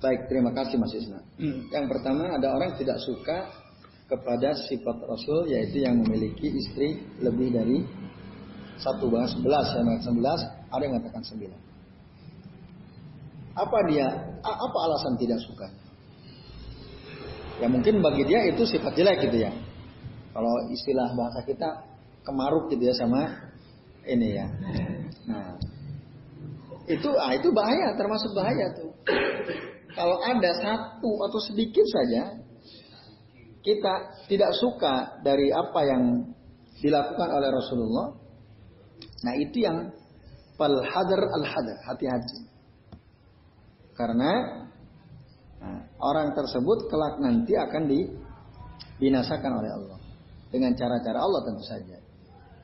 Baik, 0.00 0.32
terima 0.32 0.48
kasih 0.56 0.80
Mas 0.80 0.96
Isna. 0.96 1.20
Hmm. 1.36 1.68
Yang 1.68 1.86
pertama 1.92 2.32
ada 2.32 2.56
orang 2.56 2.72
tidak 2.80 2.96
suka 3.04 3.52
kepada 4.08 4.56
sifat 4.56 4.96
Rasul 5.04 5.52
yaitu 5.52 5.84
yang 5.84 6.00
memiliki 6.00 6.48
istri 6.48 7.04
lebih 7.20 7.52
dari 7.52 7.84
satu 8.80 9.12
bahas 9.12 9.36
sebelas, 9.36 9.76
yang 9.76 9.84
mengatakan 9.84 10.08
sebelas, 10.08 10.40
ada 10.72 10.82
yang 10.82 10.92
mengatakan 10.96 11.22
sembilan. 11.28 11.60
Apa 13.60 13.78
dia? 13.92 14.08
Apa 14.40 14.78
alasan 14.88 15.20
tidak 15.20 15.36
suka? 15.44 15.68
Ya 17.60 17.68
mungkin 17.68 18.00
bagi 18.00 18.24
dia 18.24 18.48
itu 18.48 18.64
sifat 18.64 18.96
jelek 18.96 19.28
gitu 19.28 19.44
ya. 19.44 19.52
Kalau 20.32 20.64
istilah 20.72 21.12
bahasa 21.12 21.44
kita 21.44 21.68
kemaruk 22.24 22.72
gitu 22.72 22.88
ya 22.88 22.94
sama 22.96 23.52
ini 24.08 24.32
ya. 24.32 24.48
Nah, 25.28 25.60
itu 26.88 27.08
ah 27.20 27.36
itu 27.36 27.52
bahaya, 27.52 27.92
termasuk 28.00 28.32
bahaya 28.32 28.66
tuh. 28.80 28.90
Kalau 29.94 30.16
ada 30.22 30.50
satu 30.60 31.10
atau 31.26 31.40
sedikit 31.50 31.86
saja 31.86 32.38
kita 33.60 34.24
tidak 34.30 34.52
suka 34.56 35.20
dari 35.20 35.52
apa 35.52 35.80
yang 35.84 36.32
dilakukan 36.80 37.28
oleh 37.28 37.48
Rasulullah, 37.52 38.08
nah 39.20 39.34
itu 39.36 39.60
yang 39.60 39.92
fal 40.56 40.72
hadar 40.80 41.20
al 41.20 41.44
hadar, 41.44 41.76
hati-hati. 41.84 42.48
Karena 43.92 44.60
Nah, 45.60 45.80
orang 46.00 46.32
tersebut 46.32 46.88
kelak 46.88 47.20
nanti 47.20 47.52
akan 47.52 47.84
dibinasakan 47.84 49.52
oleh 49.60 49.70
Allah 49.76 49.98
dengan 50.48 50.72
cara-cara 50.72 51.20
Allah 51.20 51.40
tentu 51.44 51.64
saja. 51.68 52.00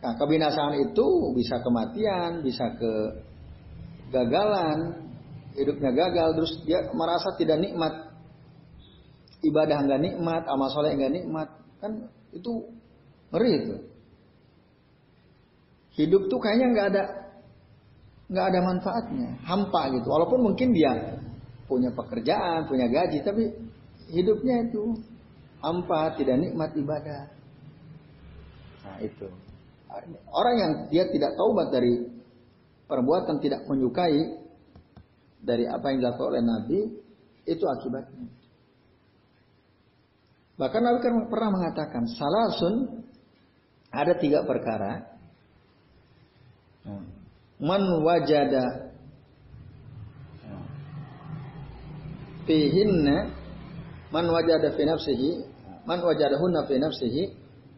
Nah, 0.00 0.12
kebinasaan 0.16 0.74
itu 0.80 1.06
bisa 1.36 1.60
kematian, 1.60 2.40
bisa 2.40 2.72
ke 2.80 2.92
gagalan, 4.12 5.05
hidupnya 5.56 5.90
gagal, 5.90 6.28
terus 6.36 6.52
dia 6.68 6.92
merasa 6.92 7.32
tidak 7.34 7.58
nikmat, 7.58 8.12
ibadah 9.40 9.78
nggak 9.88 10.00
nikmat, 10.04 10.42
amal 10.46 10.68
soleh 10.68 10.92
nggak 10.94 11.12
nikmat, 11.16 11.48
kan 11.80 12.12
itu 12.36 12.68
ngeri 13.32 13.52
itu. 13.64 13.76
Hidup 15.96 16.28
tuh 16.28 16.38
kayaknya 16.38 16.66
nggak 16.76 16.88
ada 16.92 17.04
nggak 18.26 18.46
ada 18.52 18.60
manfaatnya, 18.60 19.30
hampa 19.48 19.82
gitu. 19.96 20.06
Walaupun 20.12 20.52
mungkin 20.52 20.76
dia 20.76 20.92
punya 21.66 21.90
pekerjaan, 21.90 22.68
punya 22.68 22.86
gaji, 22.86 23.24
tapi 23.24 23.48
hidupnya 24.12 24.68
itu 24.68 25.00
hampa, 25.64 26.14
tidak 26.20 26.36
nikmat 26.38 26.76
ibadah. 26.76 27.32
Nah 28.84 28.98
itu. 29.02 29.26
Orang 30.28 30.54
yang 30.60 30.72
dia 30.92 31.08
tidak 31.08 31.32
taubat 31.40 31.72
dari 31.72 32.04
perbuatan 32.84 33.40
tidak 33.40 33.64
menyukai 33.64 34.45
dari 35.42 35.68
apa 35.68 35.92
yang 35.92 35.98
dilakukan 36.02 36.28
oleh 36.32 36.42
Nabi, 36.42 36.80
itu 37.46 37.64
akibatnya. 37.64 38.28
Bahkan 40.56 40.80
Nabi 40.80 40.98
kan 41.04 41.14
pernah 41.28 41.50
mengatakan, 41.52 42.02
salasun 42.16 42.74
ada 43.92 44.16
tiga 44.16 44.44
perkara. 44.48 45.16
Man 47.56 47.82
wajada 48.04 48.86
fihinna 52.46 53.34
man 54.14 54.24
wajada 54.30 54.72
fi 54.78 54.82
nafsihi 54.86 55.30
man 55.84 55.98
wajadahunna 56.00 56.64
fi 56.70 56.78
nafsihi 56.78 57.22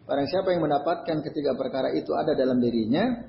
barang 0.05 0.29
siapa 0.29 0.53
yang 0.53 0.65
mendapatkan 0.69 1.25
ketiga 1.25 1.57
perkara 1.57 1.93
itu 1.97 2.13
ada 2.13 2.37
dalam 2.37 2.61
dirinya 2.61 3.25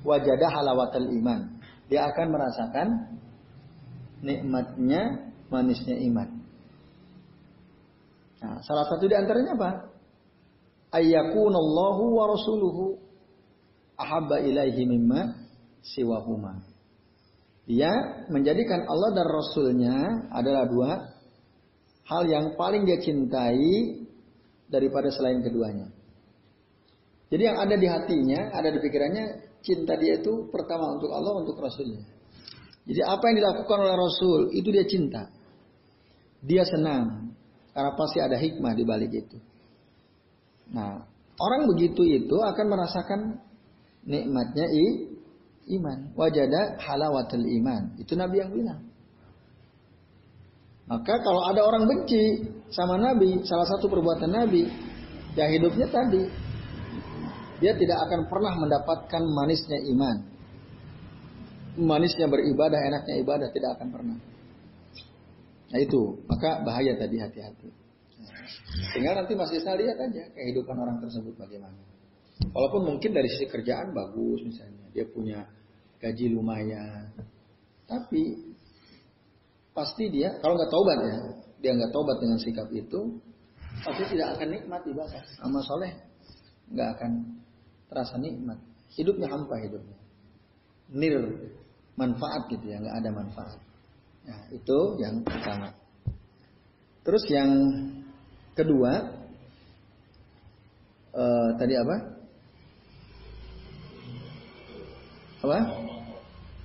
wajadah 0.00 0.48
halawatul 0.48 1.12
iman 1.12 1.60
dia 1.92 2.08
akan 2.08 2.26
merasakan 2.32 2.88
nikmatnya 4.22 5.34
manisnya 5.50 5.98
iman 6.08 6.28
nah, 8.40 8.58
salah 8.64 8.86
satu 8.88 9.04
di 9.10 9.14
antaranya 9.18 9.58
apa 9.58 9.70
ayyakunallahu 10.96 12.02
wa 12.16 12.24
rasuluhu 12.30 12.96
ahabba 13.98 14.40
ilaihi 14.40 14.86
mimma 14.86 15.36
siwahuma 15.82 16.72
dia 17.62 17.92
menjadikan 18.26 18.82
Allah 18.90 19.10
dan 19.14 19.26
Rasulnya 19.30 19.96
adalah 20.34 20.66
dua 20.66 20.90
hal 22.10 22.26
yang 22.26 22.58
paling 22.58 22.82
dia 22.82 22.98
cintai 22.98 24.02
daripada 24.66 25.12
selain 25.14 25.44
keduanya. 25.44 25.86
Jadi 27.30 27.42
yang 27.48 27.56
ada 27.56 27.76
di 27.78 27.88
hatinya, 27.88 28.52
ada 28.52 28.68
di 28.68 28.78
pikirannya, 28.82 29.24
cinta 29.64 29.96
dia 29.96 30.20
itu 30.20 30.50
pertama 30.52 30.98
untuk 30.98 31.08
Allah, 31.14 31.32
untuk 31.40 31.56
Rasulnya. 31.56 32.02
Jadi 32.82 33.00
apa 33.02 33.22
yang 33.30 33.36
dilakukan 33.38 33.78
oleh 33.78 33.94
Rasul, 33.94 34.40
itu 34.58 34.68
dia 34.74 34.84
cinta. 34.86 35.30
Dia 36.42 36.66
senang, 36.66 37.30
karena 37.70 37.92
pasti 37.94 38.18
ada 38.18 38.34
hikmah 38.34 38.72
di 38.74 38.82
balik 38.82 39.12
itu. 39.14 39.38
Nah, 40.74 41.06
orang 41.38 41.70
begitu 41.70 42.02
itu 42.02 42.36
akan 42.42 42.66
merasakan 42.66 43.20
nikmatnya 44.02 44.66
i, 44.66 44.84
iman. 45.78 46.10
Wajada 46.18 46.74
halawatul 46.82 47.46
iman. 47.46 47.94
Itu 48.02 48.18
Nabi 48.18 48.42
yang 48.42 48.50
bilang. 48.50 48.82
Maka 50.90 51.22
kalau 51.22 51.46
ada 51.46 51.62
orang 51.62 51.86
benci 51.86 52.42
sama 52.74 52.98
Nabi, 52.98 53.46
salah 53.46 53.64
satu 53.70 53.86
perbuatan 53.86 54.28
Nabi, 54.28 54.66
ya 55.38 55.46
hidupnya 55.46 55.86
tadi 55.86 56.26
dia 57.62 57.72
tidak 57.78 57.98
akan 58.10 58.26
pernah 58.26 58.58
mendapatkan 58.58 59.22
manisnya 59.22 59.78
iman. 59.94 60.31
Manisnya 61.72 62.28
beribadah, 62.28 62.80
enaknya 62.84 63.16
ibadah 63.24 63.48
tidak 63.48 63.80
akan 63.80 63.88
pernah. 63.88 64.18
Nah 65.72 65.78
itu, 65.80 66.20
maka 66.28 66.60
bahaya 66.60 66.92
tadi 67.00 67.16
hati-hati. 67.16 67.68
Tinggal 68.92 69.24
nanti 69.24 69.32
masih 69.32 69.64
saya 69.64 69.80
lihat 69.80 69.96
aja 69.96 70.28
kehidupan 70.36 70.76
orang 70.76 71.00
tersebut 71.00 71.32
bagaimana. 71.40 71.80
Walaupun 72.52 72.92
mungkin 72.92 73.16
dari 73.16 73.28
sisi 73.32 73.48
kerjaan 73.48 73.96
bagus 73.96 74.44
misalnya, 74.44 74.84
dia 74.92 75.08
punya 75.08 75.48
gaji 75.96 76.26
lumayan, 76.34 77.08
tapi 77.88 78.52
pasti 79.72 80.12
dia 80.12 80.36
kalau 80.44 80.60
nggak 80.60 80.68
taubat 80.68 80.98
ya, 81.00 81.18
dia 81.62 81.72
nggak 81.78 81.92
taubat 81.94 82.16
dengan 82.20 82.36
sikap 82.36 82.68
itu, 82.68 83.00
pasti 83.80 84.02
tidak 84.12 84.36
akan 84.36 84.48
nikmat 84.52 84.82
ibadah. 84.84 85.22
Amal 85.40 85.62
soleh 85.64 85.92
nggak 86.72 86.88
akan 86.98 87.12
terasa 87.88 88.16
nikmat. 88.20 88.58
Hidupnya 88.92 89.28
hampa 89.32 89.56
hidupnya. 89.56 89.96
Nir 90.92 91.16
manfaat 92.02 92.50
gitu 92.50 92.66
ya, 92.66 92.82
nggak 92.82 92.96
ada 92.98 93.10
manfaat. 93.14 93.58
Nah, 94.26 94.40
itu 94.50 94.78
yang 94.98 95.22
pertama. 95.22 95.70
Terus 97.02 97.24
yang 97.30 97.50
kedua, 98.54 98.92
uh, 101.14 101.50
tadi 101.58 101.74
apa? 101.78 101.96
Apa? 105.42 105.58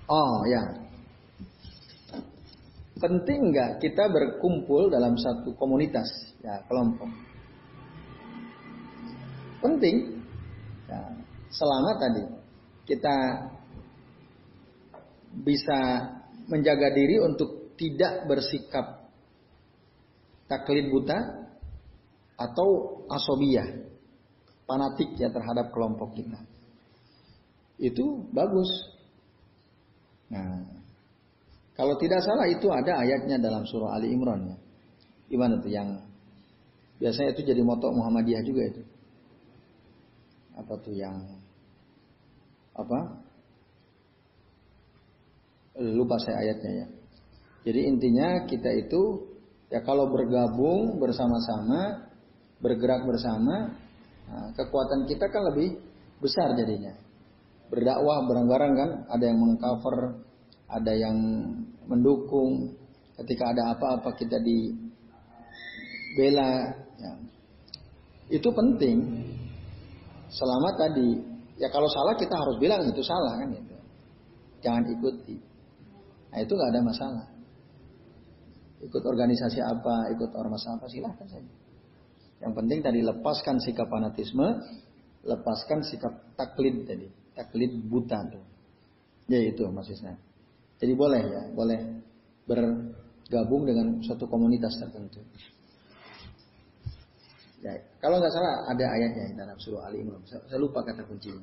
Oh 0.09 0.38
ya. 0.45 0.63
Penting 2.97 3.53
nggak 3.53 3.81
kita 3.81 4.09
berkumpul 4.09 4.89
dalam 4.89 5.13
satu 5.17 5.53
komunitas, 5.57 6.09
ya 6.41 6.61
kelompok? 6.65 7.09
Penting. 9.61 10.17
Ya, 10.88 11.01
selama 11.49 11.97
tadi 11.99 12.23
kita 12.88 13.15
bisa 15.43 16.09
menjaga 16.47 16.93
diri 16.95 17.19
untuk 17.21 17.75
tidak 17.77 18.25
bersikap 18.25 19.11
taklid 20.47 20.89
buta 20.89 21.45
atau 22.38 23.01
asobiyah, 23.11 23.67
fanatik 24.65 25.13
ya 25.19 25.29
terhadap 25.29 25.69
kelompok 25.73 26.15
kita. 26.17 26.39
Itu 27.77 28.25
bagus. 28.33 28.69
Nah, 30.33 30.65
kalau 31.77 31.93
tidak 32.01 32.25
salah 32.25 32.49
itu 32.49 32.65
ada 32.73 33.05
ayatnya 33.05 33.38
dalam 33.38 33.61
surah 33.69 33.97
Ali 33.97 34.09
Imran 34.09 34.49
ya. 34.49 34.57
Gimana 35.29 35.61
tuh 35.61 35.69
yang 35.69 36.01
biasanya 36.97 37.38
itu 37.38 37.45
jadi 37.45 37.61
motok 37.61 37.93
Muhammadiyah 37.93 38.41
juga 38.41 38.63
itu. 38.65 38.81
Apa 40.57 40.73
tuh 40.81 40.95
yang 40.97 41.21
apa? 42.73 43.26
Lupa 45.78 46.17
saya 46.17 46.41
ayatnya 46.41 46.71
ya. 46.73 46.88
Jadi 47.67 47.80
intinya 47.86 48.47
kita 48.47 48.71
itu 48.73 49.28
ya 49.67 49.84
kalau 49.84 50.07
bergabung 50.09 50.97
bersama-sama, 50.97 52.07
bergerak 52.63 53.03
bersama, 53.05 53.75
nah, 54.25 54.47
kekuatan 54.55 55.05
kita 55.05 55.28
kan 55.30 55.43
lebih 55.53 55.78
besar 56.23 56.55
jadinya. 56.57 56.95
Berdakwah 57.67 58.23
bareng-bareng 58.23 58.73
kan, 58.80 58.91
ada 59.11 59.23
yang 59.28 59.38
mengcover, 59.43 60.23
ada 60.71 60.93
yang 60.95 61.17
mendukung. 61.86 62.73
Ketika 63.17 63.49
ada 63.49 63.73
apa-apa 63.73 64.13
kita 64.13 64.38
dibela. 64.39 64.80
Ya. 67.01 67.11
Itu 68.30 68.53
penting. 68.53 69.25
Selama 70.30 70.78
tadi, 70.78 71.17
ya 71.57 71.67
kalau 71.73 71.89
salah 71.89 72.13
kita 72.13 72.38
harus 72.38 72.61
bilang 72.61 72.86
itu 72.88 73.01
salah 73.01 73.41
kan 73.41 73.49
itu. 73.51 73.75
Jangan 74.61 74.86
ikuti. 74.86 75.57
Nah 76.38 76.45
itu 76.45 76.53
nggak 76.53 76.69
ada 76.69 76.81
masalah. 76.85 77.25
Ikut 78.85 79.01
organisasi 79.01 79.57
apa, 79.57 80.13
ikut 80.13 80.38
ormas 80.38 80.61
apa, 80.69 80.85
silahkan 80.85 81.25
saja. 81.25 81.53
Yang 82.45 82.53
penting 82.61 82.79
tadi 82.85 83.01
lepaskan 83.01 83.57
sikap 83.57 83.89
fanatisme, 83.89 84.45
lepaskan 85.25 85.81
sikap 85.81 86.13
taklid 86.38 86.85
tadi, 86.85 87.09
taklid 87.33 87.73
buta 87.89 88.21
tuh. 88.29 88.45
Ya 89.25 89.41
itu 89.41 89.65
maksudnya. 89.65 90.13
Jadi 90.77 90.93
boleh 90.93 91.25
ya, 91.25 91.41
boleh 91.57 92.05
bergabung 92.45 93.65
dengan 93.65 93.97
suatu 94.05 94.29
komunitas 94.29 94.77
tertentu. 94.77 95.25
Ya, 97.65 97.73
kalau 97.97 98.21
nggak 98.21 98.29
salah 98.29 98.69
ada 98.69 98.85
ayatnya 98.93 99.41
dalam 99.41 99.57
surah 99.57 99.89
Ali 99.89 100.05
Imran. 100.05 100.21
Saya, 100.29 100.61
lupa 100.61 100.85
kata 100.85 101.01
kuncinya. 101.01 101.41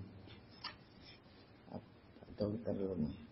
Atau 2.30 2.55
kita 2.55 2.70
belum. 2.70 3.24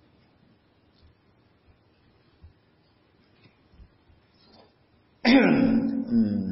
hmm. 5.22 6.42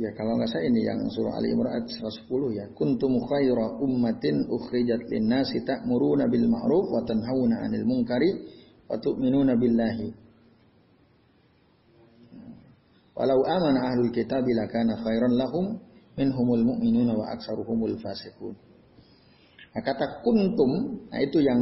Ya 0.00 0.16
kalau 0.16 0.40
nggak 0.40 0.48
saya 0.48 0.64
ini 0.64 0.80
yang 0.80 0.96
surah 1.12 1.36
Ali 1.36 1.52
Imran 1.52 1.76
ayat 1.76 1.92
110 1.92 2.56
ya. 2.56 2.64
Kuntum 2.72 3.20
khaira 3.20 3.76
ummatin 3.84 4.48
ukhrijat 4.48 5.04
lin-nasi 5.12 5.60
ta'muruna 5.60 6.24
bil 6.24 6.48
ma'ruf 6.48 6.88
wa 6.88 7.04
tanhauna 7.04 7.68
'anil 7.68 7.84
munkari 7.84 8.32
wa 8.88 8.96
tu'minuna 8.96 9.60
billahi. 9.60 10.08
Walau 13.12 13.44
amana 13.44 13.92
ahlul 13.92 14.08
kitab 14.08 14.48
lakana 14.48 14.96
khairan 15.04 15.36
lahum 15.36 15.76
minhumul 16.16 16.64
mu'minuna 16.64 17.12
wa 17.12 17.36
aktsaruhumul 17.36 18.00
fasiqun. 18.00 18.56
Nah, 19.76 19.82
kata 19.84 20.24
kuntum, 20.24 20.96
nah 21.12 21.20
itu 21.20 21.44
yang 21.44 21.60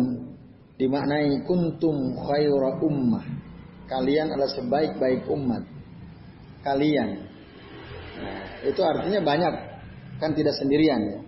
dimaknai 0.79 1.43
kuntum 1.43 2.15
khaira 2.15 2.79
ummah. 2.87 3.27
Kalian 3.91 4.31
adalah 4.31 4.47
sebaik-baik 4.55 5.27
umat. 5.27 5.67
Kalian 6.63 7.28
itu 8.67 8.81
artinya 8.83 9.21
banyak, 9.23 9.55
kan 10.19 10.31
tidak 10.35 10.55
sendirian 10.59 11.01
ya. 11.03 11.21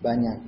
Banyak. 0.00 0.38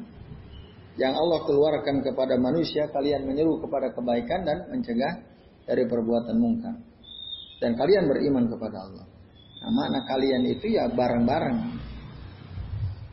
Yang 1.00 1.14
Allah 1.16 1.40
keluarkan 1.48 2.04
kepada 2.04 2.36
manusia, 2.36 2.88
kalian 2.92 3.24
menyeru 3.24 3.60
kepada 3.64 3.96
kebaikan 3.96 4.44
dan 4.44 4.68
mencegah 4.68 5.24
dari 5.64 5.88
perbuatan 5.88 6.36
mungkar. 6.36 6.76
Dan 7.60 7.78
kalian 7.78 8.10
beriman 8.10 8.44
kepada 8.50 8.76
Allah. 8.84 9.06
Nah, 9.62 9.70
makna 9.70 10.00
kalian 10.10 10.42
itu 10.50 10.74
ya 10.74 10.90
bareng-bareng. 10.90 11.58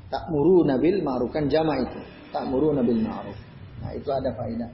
Tak 0.10 0.34
muru 0.34 0.66
nabil 0.66 1.06
ma'ruf 1.06 1.30
kan 1.30 1.46
jama 1.46 1.78
itu. 1.78 2.02
Tak 2.34 2.50
muru 2.50 2.74
nabil 2.74 2.98
ma'ruf. 2.98 3.38
Nah 3.86 3.94
itu 3.94 4.10
ada 4.10 4.34
faedah. 4.34 4.70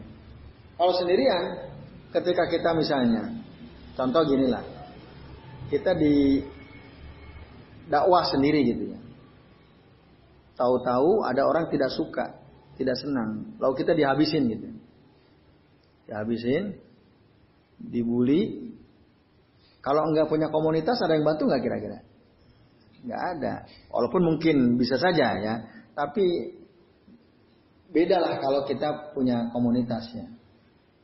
Kalau 0.79 0.93
sendirian, 0.95 1.43
ketika 2.15 2.47
kita 2.47 2.71
misalnya, 2.71 3.35
contoh 3.99 4.23
ginilah, 4.23 4.63
kita 5.67 5.91
di 5.99 6.39
dakwah 7.89 8.25
sendiri 8.29 8.65
gitu 8.65 8.83
ya. 8.93 8.99
Tahu-tahu 10.55 11.27
ada 11.27 11.43
orang 11.43 11.67
tidak 11.67 11.91
suka, 11.91 12.39
tidak 12.79 12.95
senang. 12.95 13.59
Lalu 13.59 13.73
kita 13.83 13.91
dihabisin 13.91 14.47
gitu. 14.47 14.67
Dihabisin, 16.07 16.79
dibully. 17.79 18.71
Kalau 19.83 20.07
enggak 20.09 20.31
punya 20.31 20.49
komunitas 20.49 20.97
ada 21.03 21.13
yang 21.13 21.27
bantu 21.27 21.45
nggak 21.45 21.61
kira-kira? 21.61 21.99
Nggak 23.05 23.21
ada. 23.37 23.53
Walaupun 23.91 24.21
mungkin 24.25 24.79
bisa 24.81 24.97
saja 24.97 25.37
ya. 25.37 25.53
Tapi 25.93 26.55
bedalah 27.93 28.41
kalau 28.41 28.65
kita 28.65 29.13
punya 29.13 29.51
komunitasnya. 29.53 30.33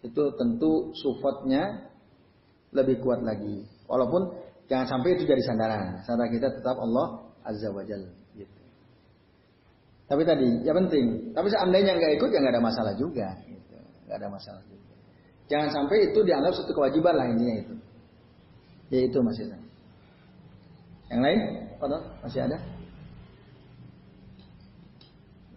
Itu 0.02 0.34
tentu 0.34 0.96
supportnya 0.98 1.92
lebih 2.74 3.04
kuat 3.06 3.22
lagi. 3.22 3.68
Walaupun 3.86 4.34
Jangan 4.72 4.88
sampai 4.88 5.20
itu 5.20 5.28
jadi 5.28 5.44
sandaran. 5.44 6.00
Sandaran 6.08 6.32
kita 6.32 6.48
tetap 6.48 6.80
Allah 6.80 7.28
Azza 7.44 7.68
wa 7.76 7.84
Jalla. 7.84 8.08
Gitu. 8.32 8.60
Tapi 10.08 10.24
tadi, 10.24 10.64
ya 10.64 10.72
penting. 10.72 11.36
Tapi 11.36 11.48
seandainya 11.52 11.92
nggak 12.00 12.16
ikut, 12.16 12.30
ya 12.32 12.40
nggak 12.40 12.56
ada 12.56 12.64
masalah 12.64 12.94
juga. 12.96 13.36
Gitu. 13.44 13.76
Nggak 14.08 14.18
ada 14.24 14.30
masalah 14.32 14.64
juga. 14.72 14.96
Jangan 15.52 15.70
sampai 15.76 16.08
itu 16.08 16.20
dianggap 16.24 16.56
satu 16.56 16.72
kewajiban 16.72 17.20
lah 17.20 17.28
intinya 17.28 17.56
itu. 17.60 17.76
Ya 18.96 19.00
itu 19.04 19.18
ada. 19.20 19.60
Yang 21.12 21.22
lain? 21.28 21.40
Oh, 21.84 22.04
masih 22.24 22.40
ada? 22.48 22.58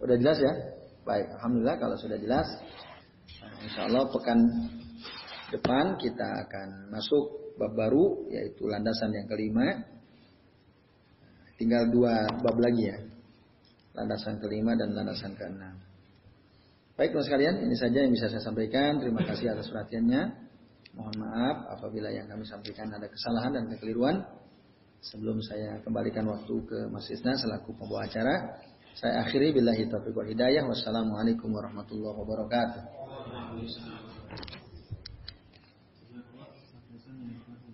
Udah 0.03 0.15
jelas 0.19 0.37
ya? 0.43 0.53
Baik, 1.07 1.31
Alhamdulillah 1.39 1.77
kalau 1.79 1.95
sudah 1.95 2.19
jelas. 2.19 2.47
Nah, 3.39 3.55
insya 3.63 3.87
Allah 3.87 4.03
pekan 4.11 4.39
depan 5.55 5.95
kita 6.03 6.27
akan 6.43 6.91
masuk 6.91 7.44
bab 7.55 7.73
baru 7.75 8.29
yaitu 8.31 8.67
landasan 8.67 9.11
yang 9.15 9.27
kelima. 9.27 9.83
Tinggal 11.55 11.87
dua 11.91 12.27
bab 12.43 12.57
lagi 12.59 12.83
ya. 12.91 12.99
landasan 13.95 14.43
kelima 14.43 14.75
dan 14.75 14.91
landasan 14.91 15.39
keenam. 15.39 15.79
Baik 16.99 17.15
teman 17.15 17.23
sekalian, 17.27 17.55
ini 17.63 17.75
saja 17.79 18.03
yang 18.03 18.11
bisa 18.11 18.27
saya 18.27 18.43
sampaikan. 18.43 18.99
Terima 18.99 19.23
kasih 19.23 19.55
atas 19.55 19.71
perhatiannya. 19.71 20.35
Mohon 20.95 21.15
maaf 21.27 21.79
apabila 21.79 22.07
yang 22.07 22.27
kami 22.27 22.47
sampaikan 22.47 22.87
ada 22.91 23.07
kesalahan 23.11 23.51
dan 23.51 23.67
kekeliruan. 23.71 24.23
Sebelum 25.03 25.37
saya 25.43 25.83
kembalikan 25.83 26.23
waktu 26.27 26.55
ke 26.65 26.87
Mas 26.91 27.07
Isna 27.11 27.35
selaku 27.35 27.75
pembawa 27.75 28.07
acara, 28.07 28.63
saya 28.95 29.27
akhiri 29.27 29.51
billahi 29.51 29.91
taufiq 29.91 30.15
wal 30.15 30.27
hidayah. 30.27 30.63
Wassalamualaikum 30.63 31.51
warahmatullahi 31.51 32.15
wabarakatuh. 32.15 32.83